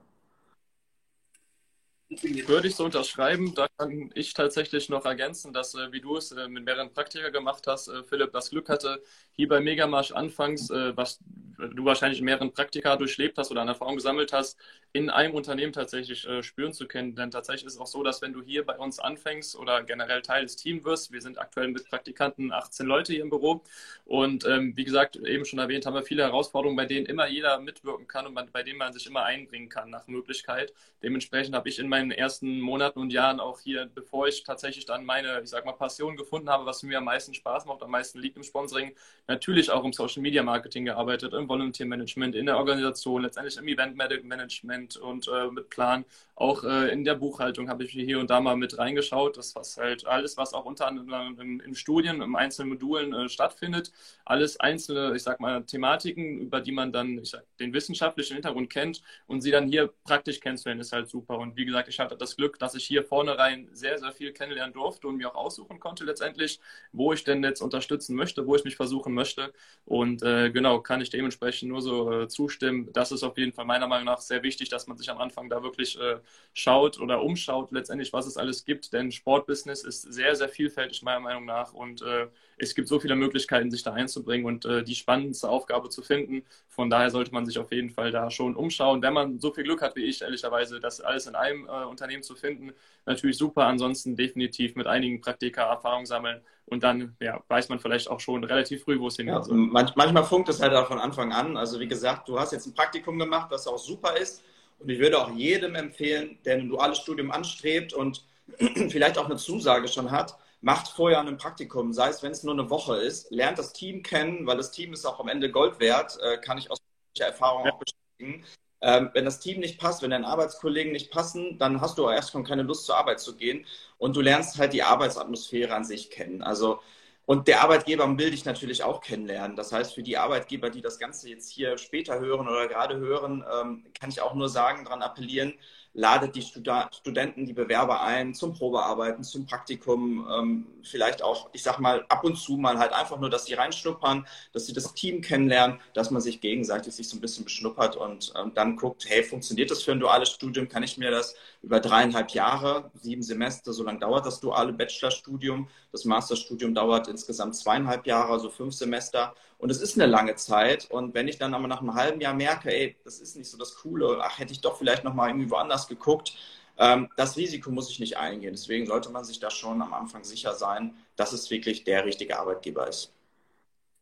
[2.09, 3.55] Würde ich so unterschreiben.
[3.55, 7.29] Da kann ich tatsächlich noch ergänzen, dass, äh, wie du es äh, mit mehreren Praktika
[7.29, 11.19] gemacht hast, äh, Philipp, das Glück hatte, hier bei Megamarsch anfangs, was
[11.57, 14.57] du wahrscheinlich in mehreren Praktika durchlebt hast oder an Erfahrung gesammelt hast,
[14.95, 17.15] in einem Unternehmen tatsächlich äh, spüren zu können.
[17.15, 20.21] Denn tatsächlich ist es auch so, dass wenn du hier bei uns anfängst oder generell
[20.21, 23.61] Teil des Teams wirst, wir sind aktuell mit Praktikanten 18 Leute hier im Büro
[24.05, 27.59] und ähm, wie gesagt, eben schon erwähnt, haben wir viele Herausforderungen, bei denen immer jeder
[27.59, 30.73] mitwirken kann und man, bei denen man sich immer einbringen kann nach Möglichkeit.
[31.03, 35.03] Dementsprechend habe ich in meinen ersten Monaten und Jahren auch hier, bevor ich tatsächlich dann
[35.03, 38.19] meine, ich sag mal, Passion gefunden habe, was mir am meisten Spaß macht, am meisten
[38.19, 38.95] liegt im Sponsoring,
[39.27, 43.67] natürlich auch im Social Media Marketing gearbeitet, im Volunteer Management, in der Organisation, letztendlich im
[43.67, 46.05] Event Management Management und äh, mit Plan.
[46.37, 49.37] Auch äh, in der Buchhaltung habe ich hier und da mal mit reingeschaut.
[49.37, 53.29] Das was halt alles, was auch unter anderem im, im Studien, im einzelnen Modulen äh,
[53.29, 53.93] stattfindet.
[54.25, 58.69] Alles einzelne, ich sag mal, Thematiken, über die man dann ich sag, den wissenschaftlichen Hintergrund
[58.69, 61.37] kennt und sie dann hier praktisch kennenzulernen, ist halt super.
[61.39, 64.73] Und wie gesagt, ich hatte das Glück, dass ich hier vornherein sehr, sehr viel kennenlernen
[64.73, 66.59] durfte und mir auch aussuchen konnte letztendlich,
[66.91, 69.53] wo ich denn jetzt unterstützen möchte, wo ich mich versuchen möchte.
[69.85, 72.91] Und äh, genau, kann ich dementsprechend nur so äh, zustimmen.
[72.91, 75.49] Das ist auf jeden Fall meiner Meinung nach sehr wichtig, dass man sich am Anfang
[75.49, 76.19] da wirklich äh,
[76.53, 78.93] schaut oder umschaut, letztendlich, was es alles gibt.
[78.93, 81.73] Denn Sportbusiness ist sehr, sehr vielfältig, meiner Meinung nach.
[81.73, 85.89] Und äh, es gibt so viele Möglichkeiten, sich da einzubringen und äh, die spannendste Aufgabe
[85.89, 86.43] zu finden.
[86.67, 89.01] Von daher sollte man sich auf jeden Fall da schon umschauen.
[89.01, 92.23] Wenn man so viel Glück hat wie ich, ehrlicherweise, das alles in einem äh, Unternehmen
[92.23, 92.73] zu finden,
[93.05, 93.65] natürlich super.
[93.65, 98.43] Ansonsten definitiv mit einigen Praktika Erfahrung sammeln und dann ja, weiß man vielleicht auch schon
[98.43, 99.35] relativ früh, wo es hingeht.
[99.35, 101.57] Ja, manchmal funkt es halt auch von Anfang an.
[101.57, 104.43] Also wie gesagt, du hast jetzt ein Praktikum gemacht, das auch super ist.
[104.79, 108.25] Und ich würde auch jedem empfehlen, der ein duales Studium anstrebt und
[108.89, 112.53] vielleicht auch eine Zusage schon hat, macht vorher ein Praktikum, sei es, wenn es nur
[112.53, 115.79] eine Woche ist, lernt das Team kennen, weil das Team ist auch am Ende Gold
[115.79, 116.79] wert, äh, kann ich aus
[117.19, 118.43] Erfahrung auch bestätigen.
[118.81, 122.31] Ähm, wenn das Team nicht passt, wenn deine Arbeitskollegen nicht passen, dann hast du erst
[122.31, 123.65] schon keine Lust zur Arbeit zu gehen
[123.97, 126.41] und du lernst halt die Arbeitsatmosphäre an sich kennen.
[126.41, 126.79] Also
[127.25, 129.55] und der Arbeitgeber will dich natürlich auch kennenlernen.
[129.55, 133.43] Das heißt, für die Arbeitgeber, die das Ganze jetzt hier später hören oder gerade hören,
[133.51, 135.53] ähm, kann ich auch nur sagen, daran appellieren,
[135.95, 141.79] ladet die Studenten, die Bewerber ein zum Probearbeiten, zum Praktikum, ähm, vielleicht auch, ich sag
[141.79, 145.21] mal, ab und zu mal halt einfach nur, dass sie reinschnuppern, dass sie das Team
[145.21, 149.23] kennenlernen, dass man sich gegenseitig sich so ein bisschen beschnuppert und ähm, dann guckt, hey,
[149.23, 150.67] funktioniert das für ein duales Studium?
[150.67, 151.35] Kann ich mir das
[151.65, 155.67] über dreieinhalb Jahre, sieben Semester, so lange dauert das duale Bachelorstudium.
[155.91, 159.33] Das Masterstudium dauert insgesamt zweieinhalb Jahre, also fünf Semester.
[159.57, 160.91] Und es ist eine lange Zeit.
[160.91, 163.57] Und wenn ich dann aber nach einem halben Jahr merke, ey, das ist nicht so
[163.57, 166.33] das Coole, ach, hätte ich doch vielleicht nochmal irgendwie woanders geguckt,
[166.77, 168.53] ähm, das Risiko muss ich nicht eingehen.
[168.53, 172.37] Deswegen sollte man sich da schon am Anfang sicher sein, dass es wirklich der richtige
[172.37, 173.14] Arbeitgeber ist.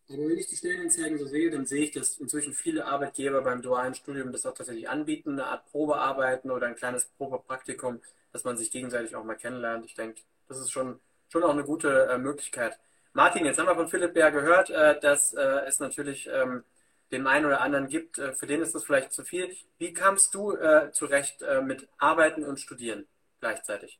[0.09, 3.61] Aber wenn ich die Stellenanzeigen so sehe, dann sehe ich, dass inzwischen viele Arbeitgeber beim
[3.61, 8.57] dualen Studium das auch tatsächlich anbieten, eine Art Probearbeiten oder ein kleines Probepraktikum, dass man
[8.57, 9.85] sich gegenseitig auch mal kennenlernt.
[9.85, 12.77] Ich denke, das ist schon, schon auch eine gute äh, Möglichkeit.
[13.13, 16.63] Martin, jetzt haben wir von Philipp ja gehört, äh, dass äh, es natürlich ähm,
[17.11, 19.55] den einen oder anderen gibt, äh, für den ist das vielleicht zu viel.
[19.77, 23.07] Wie kamst du äh, zurecht äh, mit Arbeiten und Studieren
[23.39, 23.99] gleichzeitig?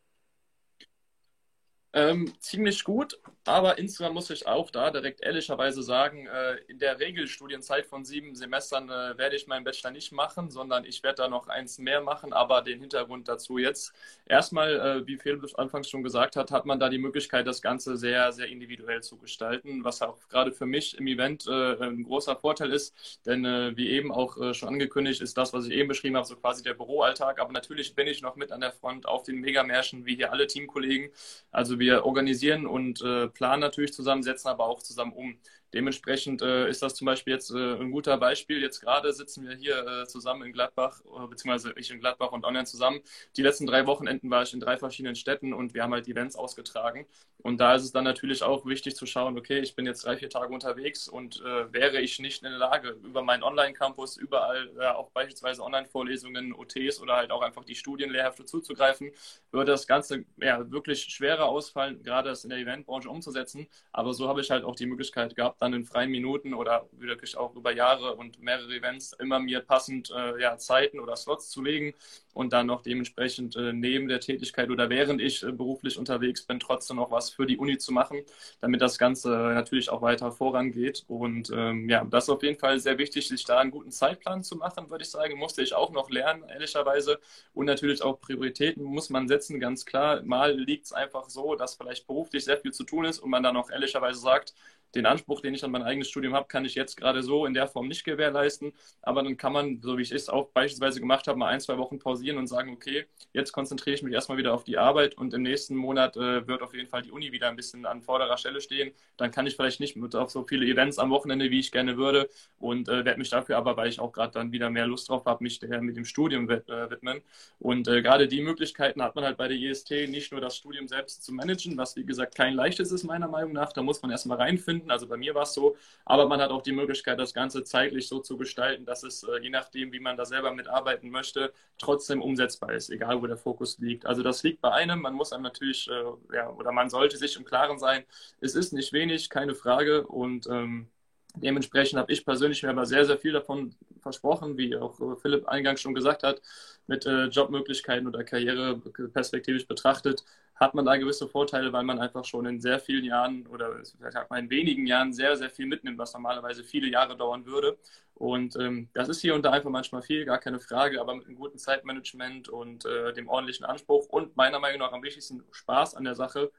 [1.96, 7.00] Ähm, ziemlich gut, aber insgesamt muss ich auch da direkt ehrlicherweise sagen, äh, in der
[7.00, 11.28] Regelstudienzeit von sieben Semestern äh, werde ich meinen Bachelor nicht machen, sondern ich werde da
[11.28, 13.94] noch eins mehr machen, aber den Hintergrund dazu jetzt.
[14.26, 17.96] Erstmal, äh, wie Philipp anfangs schon gesagt hat, hat man da die Möglichkeit, das Ganze
[17.96, 22.36] sehr, sehr individuell zu gestalten, was auch gerade für mich im Event äh, ein großer
[22.38, 25.90] Vorteil ist, denn äh, wie eben auch äh, schon angekündigt, ist das, was ich eben
[25.90, 29.06] beschrieben habe, so quasi der Büroalltag, aber natürlich bin ich noch mit an der Front
[29.06, 31.12] auf den Megamärschen, wie hier alle Teamkollegen,
[31.52, 35.38] also wir organisieren und äh, planen natürlich zusammen, setzen aber auch zusammen um.
[35.74, 38.62] Dementsprechend äh, ist das zum Beispiel jetzt äh, ein guter Beispiel.
[38.62, 42.46] Jetzt gerade sitzen wir hier äh, zusammen in Gladbach, äh, beziehungsweise ich in Gladbach und
[42.46, 43.02] online zusammen.
[43.38, 46.36] Die letzten drei Wochenenden war ich in drei verschiedenen Städten und wir haben halt Events
[46.36, 47.08] ausgetragen.
[47.40, 50.16] Und da ist es dann natürlich auch wichtig zu schauen, okay, ich bin jetzt drei,
[50.18, 54.70] vier Tage unterwegs und äh, wäre ich nicht in der Lage, über meinen Online-Campus überall
[54.80, 59.12] äh, auch beispielsweise Online-Vorlesungen, OTs oder halt auch einfach die Studienlehrhefte zuzugreifen,
[59.52, 63.68] würde das Ganze ja wirklich schwerer ausfallen, gerade das in der Eventbranche umzusetzen.
[63.92, 67.38] Aber so habe ich halt auch die Möglichkeit gehabt, dann in freien Minuten oder wirklich
[67.38, 71.62] auch über Jahre und mehrere Events immer mir passend äh, ja, Zeiten oder Slots zu
[71.62, 71.94] legen
[72.34, 76.60] und dann noch dementsprechend äh, neben der Tätigkeit oder während ich äh, beruflich unterwegs bin,
[76.60, 78.22] trotzdem noch was für die Uni zu machen,
[78.60, 81.06] damit das Ganze natürlich auch weiter vorangeht.
[81.08, 84.44] Und ähm, ja, das ist auf jeden Fall sehr wichtig, sich da einen guten Zeitplan
[84.44, 85.38] zu machen, würde ich sagen.
[85.38, 87.20] Musste ich auch noch lernen, ehrlicherweise.
[87.54, 90.22] Und natürlich auch Prioritäten muss man setzen, ganz klar.
[90.24, 93.44] Mal liegt es einfach so, dass vielleicht beruflich sehr viel zu tun ist und man
[93.44, 94.54] dann auch ehrlicherweise sagt,
[94.96, 97.54] den Anspruch, den ich an mein eigenes Studium habe, kann ich jetzt gerade so in
[97.54, 98.74] der Form nicht gewährleisten.
[99.02, 101.78] Aber dann kann man, so wie ich es auch beispielsweise gemacht habe, mal ein, zwei
[101.78, 105.34] Wochen pausieren und sagen, okay, jetzt konzentriere ich mich erstmal wieder auf die Arbeit und
[105.34, 108.38] im nächsten Monat äh, wird auf jeden Fall die Uni wieder ein bisschen an vorderer
[108.38, 108.92] Stelle stehen.
[109.18, 111.98] Dann kann ich vielleicht nicht mit auf so viele Events am Wochenende, wie ich gerne
[111.98, 112.30] würde
[112.60, 115.26] und äh, werde mich dafür aber, weil ich auch gerade dann wieder mehr Lust drauf
[115.26, 117.22] habe, mich mit dem Studium äh, widmen.
[117.60, 120.88] Und äh, gerade die Möglichkeiten hat man halt bei der IST, nicht nur das Studium
[120.88, 124.12] selbst zu managen, was wie gesagt kein leichtes ist meiner Meinung nach, da muss man
[124.12, 127.34] erstmal reinfinden, also bei mir war es so, aber man hat auch die Möglichkeit, das
[127.34, 131.10] Ganze zeitlich so zu gestalten, dass es äh, je nachdem, wie man da selber mitarbeiten
[131.10, 134.06] möchte, trotzdem umsetzbar ist, egal wo der Fokus liegt.
[134.06, 137.36] Also das liegt bei einem, man muss einem natürlich, äh, ja, oder man sollte sich
[137.38, 138.04] im Klaren sein,
[138.42, 140.08] es ist nicht wenig, keine Frage.
[140.08, 140.90] Und ähm,
[141.36, 145.82] Dementsprechend habe ich persönlich mir aber sehr, sehr viel davon versprochen, wie auch Philipp eingangs
[145.82, 146.42] schon gesagt hat,
[146.86, 148.80] mit äh, Jobmöglichkeiten oder Karriere
[149.14, 150.24] perspektivisch betrachtet,
[150.56, 154.30] hat man da gewisse Vorteile, weil man einfach schon in sehr vielen Jahren oder vielleicht
[154.30, 157.78] mal in wenigen Jahren sehr, sehr viel mitnimmt, was normalerweise viele Jahre dauern würde.
[158.16, 161.26] Und ähm, das ist hier und da einfach manchmal viel, gar keine Frage, aber mit
[161.26, 165.96] einem guten Zeitmanagement und äh, dem ordentlichen Anspruch und meiner Meinung nach am wichtigsten Spaß
[165.96, 166.52] an der Sache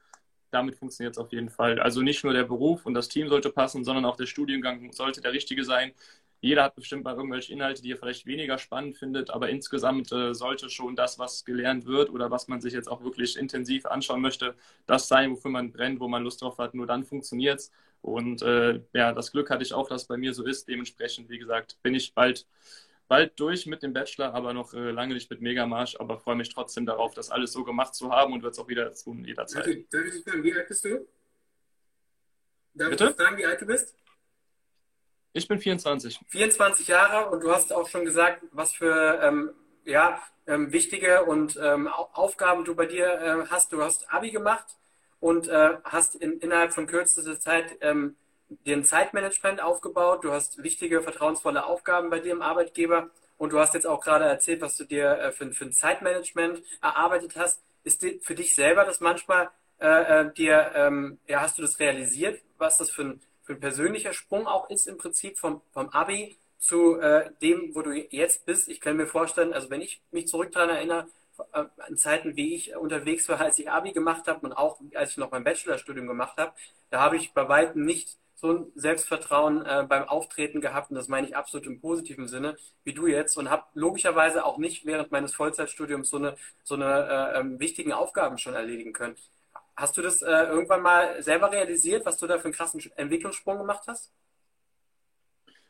[0.55, 1.81] damit funktioniert es auf jeden Fall.
[1.81, 5.21] Also nicht nur der Beruf und das Team sollte passen, sondern auch der Studiengang sollte
[5.21, 5.93] der richtige sein.
[6.45, 10.35] Jeder hat bestimmt mal irgendwelche Inhalte, die er vielleicht weniger spannend findet, aber insgesamt äh,
[10.35, 14.21] sollte schon das, was gelernt wird oder was man sich jetzt auch wirklich intensiv anschauen
[14.21, 14.55] möchte,
[14.85, 16.75] das sein, wofür man brennt, wo man Lust drauf hat.
[16.75, 17.73] Nur dann funktioniert es.
[18.03, 20.69] Und äh, ja, das Glück hatte ich auch, dass es bei mir so ist.
[20.69, 22.47] Dementsprechend, wie gesagt, bin ich bald
[23.09, 26.51] bald durch mit dem Bachelor, aber noch äh, lange nicht mit Megamarsch, aber freue mich
[26.51, 29.67] trotzdem darauf, das alles so gemacht zu haben und wird es auch wieder tun, jederzeit.
[29.91, 31.07] Darf ich fragen, wie alt bist du?
[32.75, 33.09] Darf Bitte?
[33.09, 33.95] ich fragen, wie alt du bist?
[35.37, 36.21] Ich bin 24.
[36.29, 39.51] 24 Jahre und du hast auch schon gesagt, was für ähm,
[39.85, 43.73] ja, ähm, wichtige und ähm, Aufgaben du bei dir äh, hast.
[43.73, 44.65] Du hast Abi gemacht
[45.19, 48.15] und äh, hast in, innerhalb von kürzester Zeit ähm,
[48.65, 53.59] dir ein Zeitmanagement aufgebaut, du hast wichtige, vertrauensvolle Aufgaben bei dir im Arbeitgeber und du
[53.59, 57.61] hast jetzt auch gerade erzählt, was du dir äh, für, für ein Zeitmanagement erarbeitet hast.
[57.83, 62.41] Ist für dich selber das manchmal äh, äh, dir, ähm, ja, hast du das realisiert,
[62.57, 66.99] was das für ein, ein persönlicher Sprung auch ist im Prinzip vom, vom Abi zu
[66.99, 68.69] äh, dem, wo du jetzt bist?
[68.69, 71.09] Ich kann mir vorstellen, also wenn ich mich zurück daran erinnere,
[71.53, 75.11] äh, an Zeiten, wie ich unterwegs war, als ich Abi gemacht habe und auch als
[75.11, 76.53] ich noch mein Bachelorstudium gemacht habe,
[76.91, 81.09] da habe ich bei weitem nicht so ein Selbstvertrauen äh, beim Auftreten gehabt und das
[81.09, 85.13] meine ich absolut im positiven Sinne, wie du jetzt und habe logischerweise auch nicht während
[85.13, 89.17] meines Vollzeitstudiums so eine, so eine äh, ähm, wichtigen Aufgaben schon erledigen können.
[89.77, 93.59] Hast du das äh, irgendwann mal selber realisiert, was du da für einen krassen Entwicklungssprung
[93.59, 94.13] gemacht hast?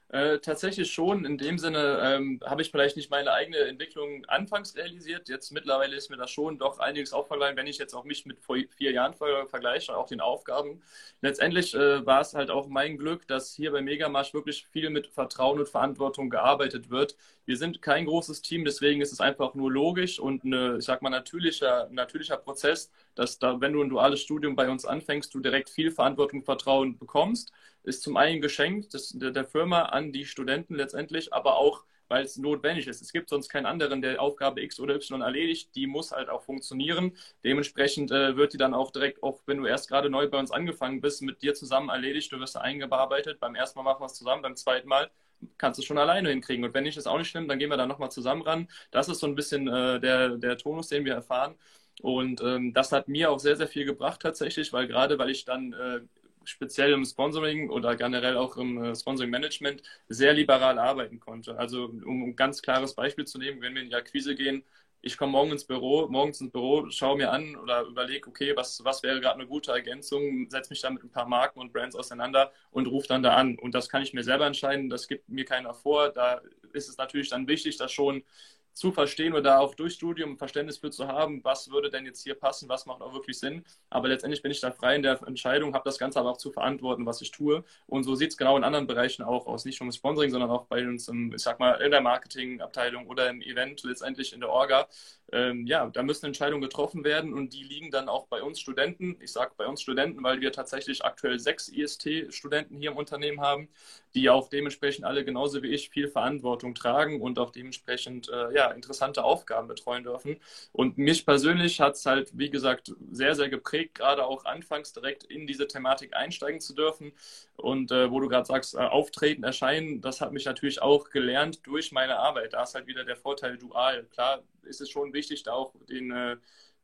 [0.08, 1.24] Äh, tatsächlich schon.
[1.24, 5.28] In dem Sinne ähm, habe ich vielleicht nicht meine eigene Entwicklung anfangs realisiert.
[5.28, 8.38] Jetzt mittlerweile ist mir das schon doch einiges aufgefallen, wenn ich jetzt auch mich mit
[8.38, 10.82] vor vier Jahren vergleiche auch den Aufgaben.
[11.20, 15.08] Letztendlich äh, war es halt auch mein Glück, dass hier bei Megamarsch wirklich viel mit
[15.08, 17.16] Vertrauen und Verantwortung gearbeitet wird.
[17.46, 21.02] Wir sind kein großes Team, deswegen ist es einfach nur logisch und eine, ich sag
[21.02, 25.40] mal, natürlicher, natürlicher Prozess, dass da, wenn du ein duales Studium bei uns anfängst, du
[25.40, 27.52] direkt viel Verantwortung und Vertrauen bekommst
[27.84, 32.36] ist zum einen geschenkt der, der Firma an die Studenten letztendlich, aber auch weil es
[32.36, 33.00] notwendig ist.
[33.00, 35.74] Es gibt sonst keinen anderen, der Aufgabe X oder Y erledigt.
[35.74, 37.16] Die muss halt auch funktionieren.
[37.42, 40.50] Dementsprechend äh, wird die dann auch direkt, auch wenn du erst gerade neu bei uns
[40.50, 42.30] angefangen bist, mit dir zusammen erledigt.
[42.30, 43.40] Du wirst eingearbeitet.
[43.40, 45.10] Beim ersten Mal machen wir es zusammen, beim zweiten Mal
[45.58, 46.64] kannst du schon alleine hinkriegen.
[46.64, 48.68] Und wenn nicht, ist auch nicht schlimm, dann gehen wir da nochmal zusammen ran.
[48.90, 51.54] Das ist so ein bisschen äh, der, der Tonus, den wir erfahren.
[52.02, 55.44] Und ähm, das hat mir auch sehr, sehr viel gebracht tatsächlich, weil gerade weil ich
[55.44, 56.00] dann äh,
[56.44, 61.56] speziell im Sponsoring oder generell auch im äh, Sponsoring-Management sehr liberal arbeiten konnte.
[61.58, 64.64] Also um ein ganz klares Beispiel zu nehmen, wenn wir in die Akquise gehen,
[65.04, 68.82] ich komme morgen ins Büro, morgens ins Büro, schaue mir an oder überlege, okay, was,
[68.84, 71.94] was wäre gerade eine gute Ergänzung, setze mich da mit ein paar Marken und Brands
[71.94, 73.58] auseinander und rufe dann da an.
[73.58, 76.08] Und das kann ich mir selber entscheiden, das gibt mir keiner vor.
[76.08, 76.40] Da
[76.72, 78.24] ist es natürlich dann wichtig, dass schon
[78.74, 82.34] zu verstehen oder auch durch Studium Verständnis für zu haben, was würde denn jetzt hier
[82.34, 83.64] passen, was macht auch wirklich Sinn.
[83.88, 86.50] Aber letztendlich bin ich da frei in der Entscheidung, habe das Ganze aber auch zu
[86.50, 87.64] verantworten, was ich tue.
[87.86, 89.64] Und so sieht es genau in anderen Bereichen auch aus.
[89.64, 93.06] Nicht nur im Sponsoring, sondern auch bei uns, im, ich sag mal, in der Marketingabteilung
[93.06, 94.88] oder im Event, letztendlich in der Orga.
[95.32, 99.16] Ähm, ja, da müssen Entscheidungen getroffen werden und die liegen dann auch bei uns Studenten.
[99.20, 103.68] Ich sage bei uns Studenten, weil wir tatsächlich aktuell sechs IST-Studenten hier im Unternehmen haben,
[104.14, 108.70] die auch dementsprechend alle genauso wie ich viel Verantwortung tragen und auch dementsprechend äh, ja,
[108.70, 110.40] interessante Aufgaben betreuen dürfen.
[110.72, 115.24] Und mich persönlich hat es halt, wie gesagt, sehr, sehr geprägt, gerade auch anfangs direkt
[115.24, 117.12] in diese Thematik einsteigen zu dürfen.
[117.56, 121.66] Und äh, wo du gerade sagst, äh, auftreten, erscheinen, das hat mich natürlich auch gelernt
[121.66, 122.52] durch meine Arbeit.
[122.52, 124.04] Da ist halt wieder der Vorteil dual.
[124.12, 126.36] Klar ist es schon wichtig, da auch den äh,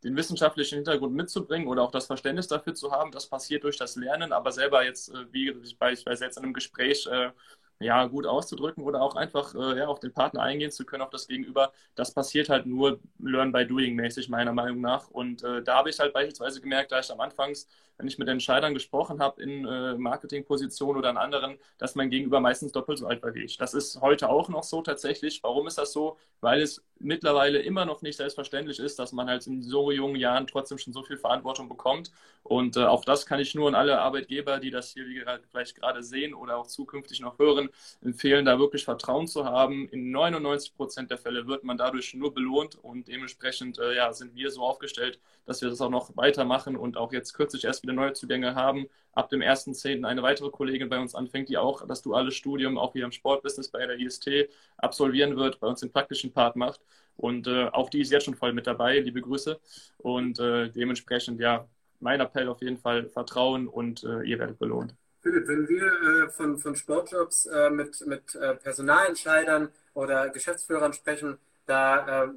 [0.04, 3.10] den wissenschaftlichen Hintergrund mitzubringen oder auch das Verständnis dafür zu haben.
[3.12, 7.06] Das passiert durch das Lernen, aber selber jetzt, äh, wie beispielsweise jetzt in einem Gespräch,
[7.06, 7.30] äh,
[7.82, 11.10] ja, gut auszudrücken oder auch einfach äh, ja, auf den Partner eingehen zu können, auf
[11.10, 11.72] das Gegenüber.
[11.94, 15.08] Das passiert halt nur Learn by Doing mäßig, meiner Meinung nach.
[15.08, 17.66] Und äh, da habe ich halt beispielsweise gemerkt, da ich am Anfangs,
[18.00, 22.40] wenn ich mit Entscheidern gesprochen habe in äh, Marketingpositionen oder in anderen, dass mein Gegenüber
[22.40, 23.58] meistens doppelt so alt war wie ich.
[23.58, 25.42] Das ist heute auch noch so tatsächlich.
[25.42, 26.16] Warum ist das so?
[26.40, 30.46] Weil es mittlerweile immer noch nicht selbstverständlich ist, dass man halt in so jungen Jahren
[30.46, 32.10] trotzdem schon so viel Verantwortung bekommt.
[32.42, 35.04] Und äh, auch das kann ich nur an alle Arbeitgeber, die das hier
[35.50, 37.68] vielleicht gerade sehen oder auch zukünftig noch hören,
[38.02, 39.88] empfehlen, da wirklich Vertrauen zu haben.
[39.90, 44.34] In 99 Prozent der Fälle wird man dadurch nur belohnt und dementsprechend äh, ja, sind
[44.34, 47.89] wir so aufgestellt, dass wir das auch noch weitermachen und auch jetzt kürzlich erst wieder
[47.92, 48.86] neue Zugänge haben.
[49.12, 50.04] Ab dem 1.10.
[50.04, 53.68] eine weitere Kollegin bei uns anfängt, die auch das duale Studium auch wieder im Sportbusiness
[53.68, 56.80] bei der IST absolvieren wird, bei uns den praktischen Part macht.
[57.16, 58.98] Und äh, auch die ist jetzt schon voll mit dabei.
[59.00, 59.60] Liebe Grüße.
[59.98, 64.94] Und äh, dementsprechend, ja, mein Appell auf jeden Fall Vertrauen und äh, ihr werdet belohnt.
[65.22, 71.38] Philipp, wenn wir äh, von, von Sportjobs äh, mit, mit äh, Personalentscheidern oder Geschäftsführern sprechen,
[71.66, 72.28] da äh,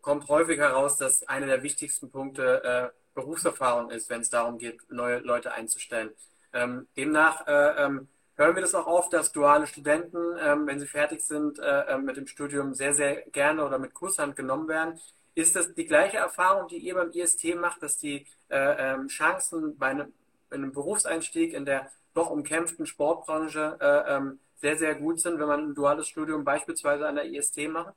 [0.00, 4.80] kommt häufig heraus, dass einer der wichtigsten Punkte äh, Berufserfahrung ist, wenn es darum geht,
[4.90, 6.10] neue Leute einzustellen.
[6.52, 10.86] Ähm, demnach äh, ähm, hören wir das auch oft, dass duale Studenten, ähm, wenn sie
[10.86, 11.60] fertig sind
[12.02, 14.98] mit dem Studium, sehr, sehr gerne oder mit Kusshand genommen werden.
[15.34, 19.88] Ist das die gleiche Erfahrung, die ihr beim IST macht, dass die ähm, Chancen bei
[19.88, 20.12] einem,
[20.50, 25.60] einem Berufseinstieg in der doch umkämpften Sportbranche äh, ähm, sehr, sehr gut sind, wenn man
[25.70, 27.94] ein duales Studium beispielsweise an der IST macht?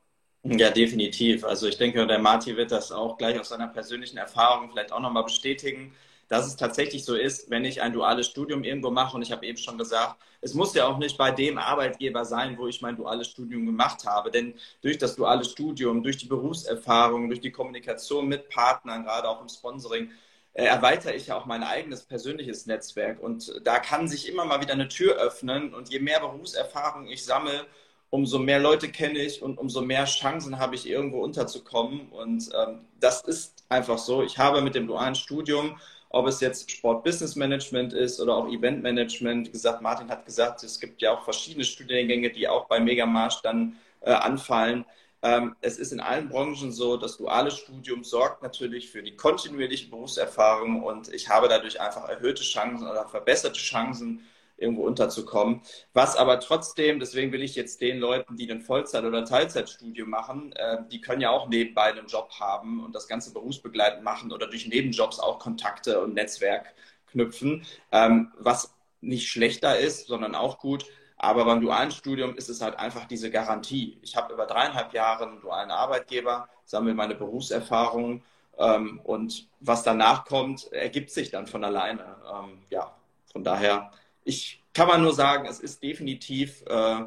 [0.48, 1.44] Ja, definitiv.
[1.44, 5.00] Also ich denke, der Marti wird das auch gleich aus seiner persönlichen Erfahrung vielleicht auch
[5.00, 5.92] nochmal bestätigen,
[6.28, 9.44] dass es tatsächlich so ist, wenn ich ein duales Studium irgendwo mache und ich habe
[9.44, 12.96] eben schon gesagt, es muss ja auch nicht bei dem Arbeitgeber sein, wo ich mein
[12.96, 18.28] duales Studium gemacht habe, denn durch das duale Studium, durch die Berufserfahrung, durch die Kommunikation
[18.28, 20.10] mit Partnern, gerade auch im Sponsoring,
[20.52, 23.20] äh, erweitere ich ja auch mein eigenes persönliches Netzwerk.
[23.20, 25.74] Und da kann sich immer mal wieder eine Tür öffnen.
[25.74, 27.66] Und je mehr Berufserfahrung ich sammle,
[28.10, 32.08] umso mehr Leute kenne ich und umso mehr Chancen habe ich, irgendwo unterzukommen.
[32.10, 34.22] Und ähm, das ist einfach so.
[34.22, 35.78] Ich habe mit dem dualen Studium,
[36.10, 41.12] ob es jetzt Sport-Business-Management ist oder auch Event-Management, gesagt, Martin hat gesagt, es gibt ja
[41.12, 44.84] auch verschiedene Studiengänge, die auch bei Megamarsch dann äh, anfallen.
[45.22, 49.90] Ähm, es ist in allen Branchen so, das duale Studium sorgt natürlich für die kontinuierliche
[49.90, 54.24] Berufserfahrung und ich habe dadurch einfach erhöhte Chancen oder verbesserte Chancen,
[54.56, 55.62] irgendwo unterzukommen.
[55.92, 60.52] Was aber trotzdem, deswegen will ich jetzt den Leuten, die ein Vollzeit- oder Teilzeitstudium machen,
[60.52, 64.46] äh, die können ja auch nebenbei einen Job haben und das Ganze berufsbegleitend machen oder
[64.46, 66.74] durch Nebenjobs auch Kontakte und Netzwerk
[67.10, 70.86] knüpfen, ähm, was nicht schlechter ist, sondern auch gut.
[71.18, 73.98] Aber beim dualen Studium ist es halt einfach diese Garantie.
[74.02, 78.22] Ich habe über dreieinhalb Jahre einen dualen Arbeitgeber, sammle meine Berufserfahrung
[78.58, 82.16] ähm, und was danach kommt, ergibt sich dann von alleine.
[82.32, 82.94] Ähm, ja,
[83.32, 83.90] von daher,
[84.26, 87.04] ich kann man nur sagen, es ist definitiv, äh,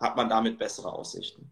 [0.00, 1.50] hat man damit bessere Aussichten.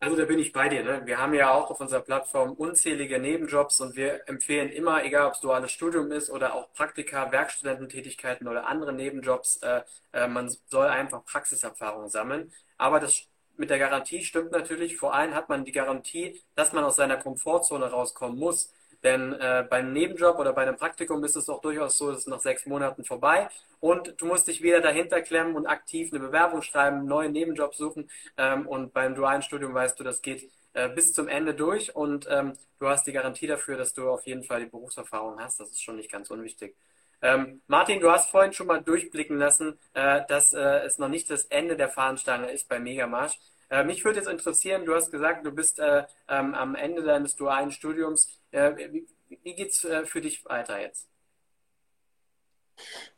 [0.00, 0.84] Also da bin ich bei dir.
[0.84, 1.02] Ne?
[1.06, 5.32] Wir haben ja auch auf unserer Plattform unzählige Nebenjobs und wir empfehlen immer, egal ob
[5.32, 10.86] es duales Studium ist oder auch Praktika, Werkstudententätigkeiten oder andere Nebenjobs, äh, äh, man soll
[10.86, 12.52] einfach Praxiserfahrung sammeln.
[12.76, 14.96] Aber das mit der Garantie stimmt natürlich.
[14.96, 18.72] Vor allem hat man die Garantie, dass man aus seiner Komfortzone rauskommen muss.
[19.02, 22.26] Denn äh, beim Nebenjob oder bei einem Praktikum ist es auch durchaus so, dass es
[22.26, 23.48] nach sechs Monaten vorbei
[23.80, 27.74] und du musst dich wieder dahinter klemmen und aktiv eine Bewerbung schreiben, einen neuen Nebenjob
[27.74, 28.10] suchen.
[28.36, 32.26] Ähm, und beim dualen Studium weißt du, das geht äh, bis zum Ende durch und
[32.28, 35.60] ähm, du hast die Garantie dafür, dass du auf jeden Fall die Berufserfahrung hast.
[35.60, 36.76] Das ist schon nicht ganz unwichtig.
[37.20, 41.30] Ähm, Martin, du hast vorhin schon mal durchblicken lassen, äh, dass äh, es noch nicht
[41.30, 43.38] das Ende der Fahnenstange ist bei Megamarsch.
[43.70, 47.36] Äh, mich würde jetzt interessieren, du hast gesagt, du bist äh, ähm, am Ende deines
[47.36, 48.37] dualen Studiums.
[48.50, 49.06] Äh, wie
[49.42, 51.08] wie geht es äh, für dich weiter jetzt?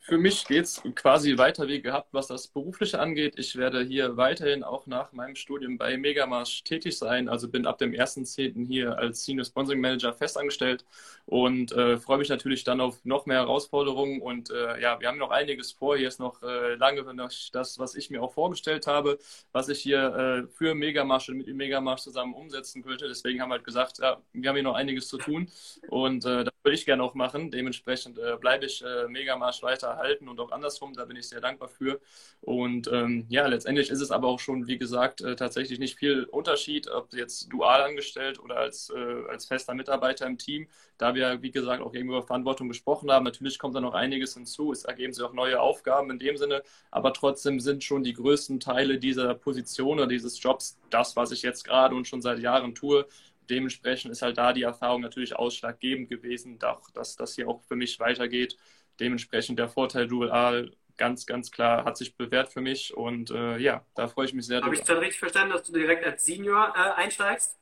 [0.03, 3.35] Für mich geht es quasi weiter wie gehabt, was das Berufliche angeht.
[3.37, 7.29] Ich werde hier weiterhin auch nach meinem Studium bei Megamarsch tätig sein.
[7.29, 8.65] Also bin ab dem 1.10.
[8.65, 10.85] hier als Senior Sponsoring Manager festangestellt
[11.27, 14.23] und äh, freue mich natürlich dann auf noch mehr Herausforderungen.
[14.23, 15.95] Und äh, ja, wir haben noch einiges vor.
[15.95, 19.19] Hier ist noch äh, lange noch das, was ich mir auch vorgestellt habe,
[19.51, 23.07] was ich hier äh, für Megamarsch und mit Megamarsch zusammen umsetzen könnte.
[23.07, 25.51] Deswegen haben wir halt gesagt, ja, wir haben hier noch einiges zu tun
[25.89, 27.51] und äh, das würde ich gerne auch machen.
[27.51, 30.93] Dementsprechend äh, bleibe ich Megamarsch weiter erhalten und auch andersrum.
[30.93, 31.99] Da bin ich sehr dankbar für.
[32.41, 36.23] Und ähm, ja, letztendlich ist es aber auch schon, wie gesagt, äh, tatsächlich nicht viel
[36.25, 40.67] Unterschied, ob jetzt dual angestellt oder als, äh, als fester Mitarbeiter im Team.
[40.97, 44.71] Da wir, wie gesagt, auch gegenüber Verantwortung gesprochen haben, natürlich kommt da noch einiges hinzu.
[44.71, 48.59] Es ergeben sich auch neue Aufgaben in dem Sinne, aber trotzdem sind schon die größten
[48.59, 52.75] Teile dieser Position oder dieses Jobs das, was ich jetzt gerade und schon seit Jahren
[52.75, 53.05] tue.
[53.49, 56.57] dementsprechend ist halt da die Erfahrung natürlich ausschlaggebend gewesen,
[56.93, 58.57] dass das hier auch für mich weitergeht.
[58.99, 63.83] Dementsprechend der Vorteil Dual ganz, ganz klar hat sich bewährt für mich und äh, ja,
[63.95, 66.73] da freue ich mich sehr Habe ich dann richtig verstanden, dass du direkt als Senior
[66.75, 67.57] äh, einsteigst?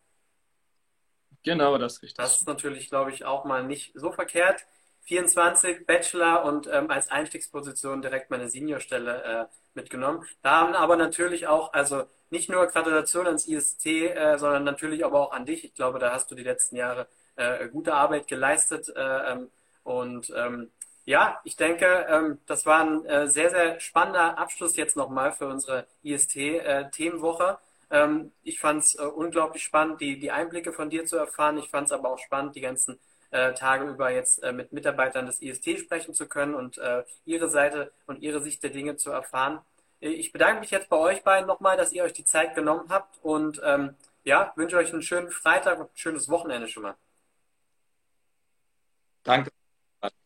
[1.43, 2.17] Genau, das ist richtig.
[2.17, 4.65] Das ist natürlich, glaube ich, auch mal nicht so verkehrt.
[5.03, 10.25] 24 Bachelor und ähm, als Einstiegsposition direkt meine Seniorstelle äh, mitgenommen.
[10.41, 15.19] Da haben aber natürlich auch, also nicht nur Gratulation ans IST, äh, sondern natürlich aber
[15.19, 15.63] auch an dich.
[15.63, 18.89] Ich glaube, da hast du die letzten Jahre äh, gute Arbeit geleistet.
[18.89, 19.49] Äh, ähm,
[19.83, 20.69] und ähm,
[21.09, 25.47] ja, ich denke, ähm, das war ein äh, sehr, sehr spannender Abschluss jetzt nochmal für
[25.47, 27.57] unsere IST-Themenwoche.
[27.89, 31.57] Äh, ähm, ich fand es äh, unglaublich spannend, die, die Einblicke von dir zu erfahren.
[31.57, 32.99] Ich fand es aber auch spannend, die ganzen
[33.31, 36.81] Tage über jetzt mit Mitarbeitern des IST sprechen zu können und
[37.25, 39.59] ihre Seite und ihre Sicht der Dinge zu erfahren.
[39.99, 43.23] Ich bedanke mich jetzt bei euch beiden nochmal, dass ihr euch die Zeit genommen habt
[43.23, 43.93] und ähm,
[44.23, 46.95] ja, wünsche euch einen schönen Freitag und ein schönes Wochenende schon mal.
[49.23, 49.51] Danke.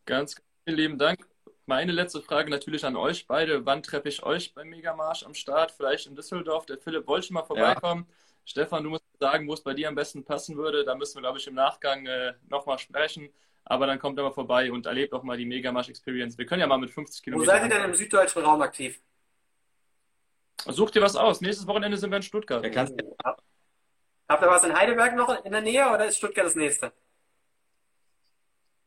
[0.05, 0.33] Ganz
[0.63, 1.19] vielen lieben Dank.
[1.65, 3.65] Meine letzte Frage natürlich an euch beide.
[3.65, 5.71] Wann treffe ich euch beim Megamarsch am Start?
[5.71, 6.65] Vielleicht in Düsseldorf.
[6.65, 8.05] Der Philipp wollte schon mal vorbeikommen.
[8.07, 8.15] Ja.
[8.45, 10.83] Stefan, du musst sagen, wo es bei dir am besten passen würde.
[10.83, 13.29] Da müssen wir, glaube ich, im Nachgang äh, nochmal sprechen.
[13.65, 16.37] Aber dann kommt er mal vorbei und erlebt auch mal die Megamarsch Experience.
[16.37, 17.47] Wir können ja mal mit 50 Kilometern.
[17.47, 19.01] Wo seid ihr denn im süddeutschen Raum aktiv?
[20.67, 21.39] Such dir was aus.
[21.39, 22.63] Nächstes Wochenende sind wir in Stuttgart.
[22.63, 26.91] Habt ihr was in Heidelberg noch in der Nähe oder ist Stuttgart das nächste?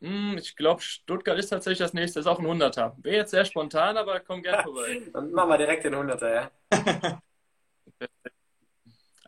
[0.07, 2.21] Hm, ich glaube, Stuttgart ist tatsächlich das nächste.
[2.21, 2.95] Ist auch ein 100er.
[2.99, 5.03] Wäre jetzt sehr spontan, aber komm gerne vorbei.
[5.13, 6.51] Dann machen wir direkt den 100er, ja.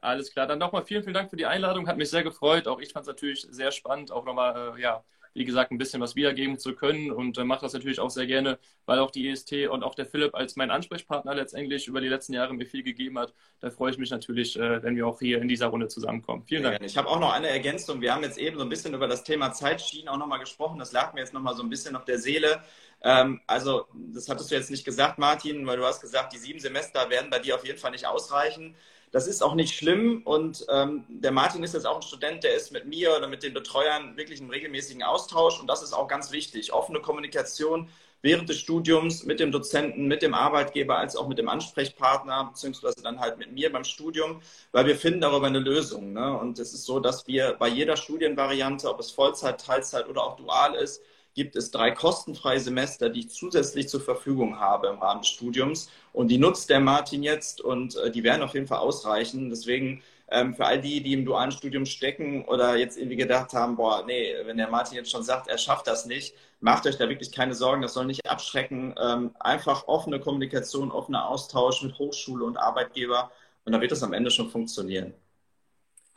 [0.01, 0.47] Alles klar.
[0.47, 1.89] Dann nochmal vielen, vielen Dank für die Einladung.
[1.89, 2.69] Hat mich sehr gefreut.
[2.69, 5.03] Auch ich fand es natürlich sehr spannend, auch nochmal, äh, ja,
[5.35, 8.27] wie gesagt, ein bisschen was wiedergeben zu können und äh, mache das natürlich auch sehr
[8.27, 12.09] gerne, weil auch die EST und auch der Philipp als mein Ansprechpartner letztendlich über die
[12.09, 13.35] letzten Jahre mir viel gegeben hat.
[13.61, 16.45] Da freue ich mich natürlich, äh, wenn wir auch hier in dieser Runde zusammenkommen.
[16.47, 16.81] Vielen Dank.
[16.83, 18.01] Ich habe auch noch eine Ergänzung.
[18.01, 20.79] Wir haben jetzt eben so ein bisschen über das Thema Zeitschienen auch nochmal gesprochen.
[20.79, 22.63] Das lag mir jetzt nochmal so ein bisschen auf der Seele.
[23.03, 26.59] Ähm, also, das hattest du jetzt nicht gesagt, Martin, weil du hast gesagt, die sieben
[26.59, 28.75] Semester werden bei dir auf jeden Fall nicht ausreichen.
[29.11, 32.55] Das ist auch nicht schlimm und ähm, der Martin ist jetzt auch ein Student, der
[32.55, 36.09] ist mit mir oder mit den Betreuern wirklich im regelmäßigen Austausch und das ist auch
[36.09, 36.73] ganz wichtig.
[36.73, 37.89] Offene Kommunikation
[38.23, 43.03] während des Studiums mit dem Dozenten, mit dem Arbeitgeber als auch mit dem Ansprechpartner, beziehungsweise
[43.03, 44.43] dann halt mit mir beim Studium,
[44.73, 46.13] weil wir finden darüber eine Lösung.
[46.13, 46.37] Ne?
[46.37, 50.37] Und es ist so, dass wir bei jeder Studienvariante, ob es Vollzeit, Teilzeit oder auch
[50.37, 51.03] dual ist,
[51.35, 55.89] gibt es drei kostenfreie Semester, die ich zusätzlich zur Verfügung habe im Rahmen des Studiums.
[56.19, 59.51] Und die nutzt der Martin jetzt und äh, die werden auf jeden Fall ausreichen.
[59.51, 63.77] Deswegen ähm, für all die, die im dualen Studium stecken oder jetzt irgendwie gedacht haben,
[63.77, 67.09] boah, nee, wenn der Martin jetzt schon sagt, er schafft das nicht, macht euch da
[67.09, 68.97] wirklich keine Sorgen, das soll nicht abschrecken.
[69.01, 73.31] Ähm, einfach offene Kommunikation, offener Austausch mit Hochschule und Arbeitgeber
[73.65, 75.15] und da wird es am Ende schon funktionieren.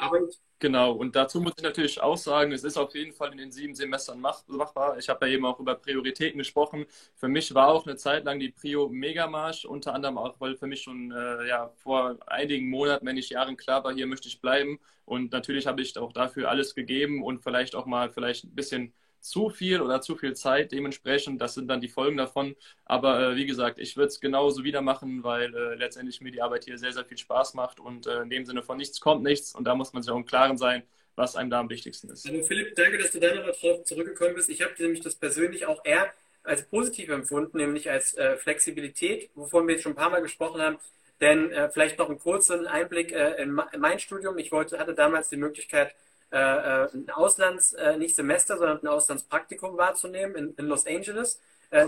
[0.01, 0.19] Aber
[0.59, 3.51] Genau, und dazu muss ich natürlich auch sagen, es ist auf jeden Fall in den
[3.51, 4.97] sieben Semestern machbar.
[4.99, 6.85] Ich habe ja eben auch über Prioritäten gesprochen.
[7.15, 10.67] Für mich war auch eine Zeit lang die Prio Megamarsch, unter anderem auch, weil für
[10.67, 14.39] mich schon äh, ja, vor einigen Monaten, wenn nicht Jahren klar war, hier möchte ich
[14.41, 14.79] bleiben.
[15.05, 18.93] Und natürlich habe ich auch dafür alles gegeben und vielleicht auch mal vielleicht ein bisschen
[19.21, 20.71] zu viel oder zu viel Zeit.
[20.71, 22.55] Dementsprechend, das sind dann die Folgen davon.
[22.85, 26.41] Aber äh, wie gesagt, ich würde es genauso wieder machen, weil äh, letztendlich mir die
[26.41, 29.23] Arbeit hier sehr, sehr viel Spaß macht und äh, in dem Sinne von nichts kommt
[29.23, 29.55] nichts.
[29.55, 30.83] Und da muss man sich auch im Klaren sein,
[31.15, 32.27] was einem da am wichtigsten ist.
[32.27, 34.49] Also Philipp, danke, dass du da nochmal drauf zurückgekommen bist.
[34.49, 36.11] Ich habe nämlich das persönlich auch eher
[36.43, 40.61] als positiv empfunden, nämlich als äh, Flexibilität, wovon wir jetzt schon ein paar Mal gesprochen
[40.61, 40.77] haben.
[41.19, 44.39] Denn äh, vielleicht noch einen kurzen Einblick äh, in, mein Studium.
[44.39, 45.93] Ich wollte, hatte damals die Möglichkeit,
[46.31, 51.39] äh, äh, ein Auslands, äh, nicht Semester, sondern ein Auslandspraktikum wahrzunehmen in, in Los Angeles.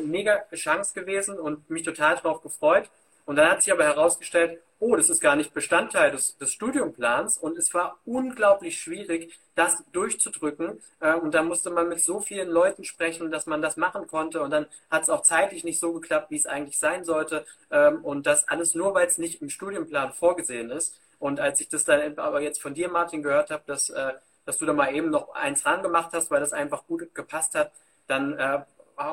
[0.05, 2.89] Mega Chance gewesen und mich total darauf gefreut.
[3.25, 7.37] Und dann hat sich aber herausgestellt, oh, das ist gar nicht Bestandteil des, des Studiumplans
[7.37, 10.81] und es war unglaublich schwierig, das durchzudrücken.
[11.21, 14.41] Und da musste man mit so vielen Leuten sprechen, dass man das machen konnte.
[14.41, 17.45] Und dann hat es auch zeitlich nicht so geklappt, wie es eigentlich sein sollte.
[17.69, 20.97] Ähm, und das alles nur, weil es nicht im Studienplan vorgesehen ist.
[21.19, 24.13] Und als ich das dann aber jetzt von dir, Martin, gehört habe, dass äh,
[24.45, 27.55] dass du da mal eben noch eins dran gemacht hast, weil das einfach gut gepasst
[27.55, 27.71] hat,
[28.07, 28.59] dann äh,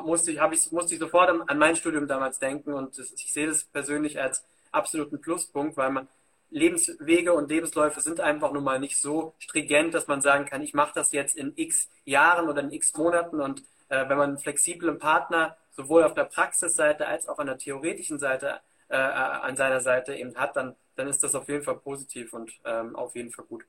[0.03, 3.65] musste, ich, ich, musste ich sofort an, mein Studium damals denken und ich sehe das
[3.65, 6.09] persönlich als absoluten Pluspunkt, weil man
[6.51, 10.75] Lebenswege und Lebensläufe sind einfach nun mal nicht so stringent, dass man sagen kann, ich
[10.75, 14.39] mache das jetzt in x Jahren oder in x Monaten und äh, wenn man einen
[14.39, 19.81] flexiblen Partner sowohl auf der Praxisseite als auch an der theoretischen Seite äh, an seiner
[19.81, 23.31] Seite eben hat, dann, dann ist das auf jeden Fall positiv und ähm, auf jeden
[23.31, 23.65] Fall gut.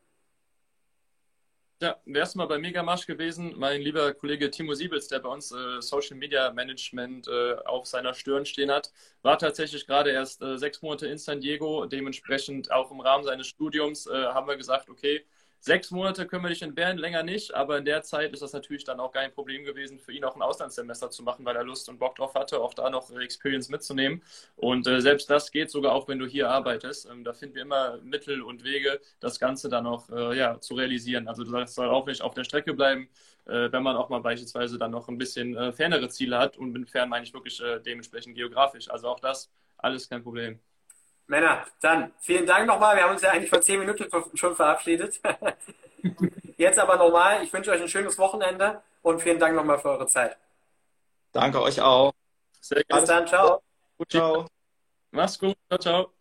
[1.81, 5.51] Ja, wärst du mal bei Megamarsch gewesen, mein lieber Kollege Timo Siebels, der bei uns
[5.51, 8.91] äh, Social Media Management äh, auf seiner Stirn stehen hat,
[9.23, 11.87] war tatsächlich gerade erst äh, sechs Monate in San Diego.
[11.87, 15.25] Dementsprechend auch im Rahmen seines Studiums äh, haben wir gesagt, okay,
[15.61, 18.83] sechs Monate können wir dich entbehren, länger nicht, aber in der Zeit ist das natürlich
[18.83, 21.87] dann auch kein Problem gewesen, für ihn auch ein Auslandssemester zu machen, weil er Lust
[21.87, 24.23] und Bock drauf hatte, auch da noch Experience mitzunehmen.
[24.55, 27.07] Und äh, selbst das geht sogar auch, wenn du hier arbeitest.
[27.09, 30.73] Ähm, da finden wir immer Mittel und Wege, das Ganze dann auch äh, ja, zu
[30.73, 31.27] realisieren.
[31.27, 33.07] Also das soll auch nicht auf der Strecke bleiben,
[33.45, 36.57] äh, wenn man auch mal beispielsweise dann noch ein bisschen äh, fernere Ziele hat.
[36.57, 38.89] Und mit fern meine ich wirklich äh, dementsprechend geografisch.
[38.89, 40.59] Also auch das, alles kein Problem.
[41.31, 42.97] Männer, dann vielen Dank nochmal.
[42.97, 44.05] Wir haben uns ja eigentlich vor zehn Minuten
[44.35, 45.21] schon verabschiedet.
[46.57, 50.07] Jetzt aber nochmal, ich wünsche euch ein schönes Wochenende und vielen Dank nochmal für eure
[50.07, 50.37] Zeit.
[51.31, 52.11] Danke euch auch.
[52.59, 53.01] Sehr gerne.
[53.01, 53.61] Bis dann, ciao.
[54.09, 54.45] Ciao.
[55.11, 55.55] Mach's gut.
[55.69, 56.13] Ciao, ciao.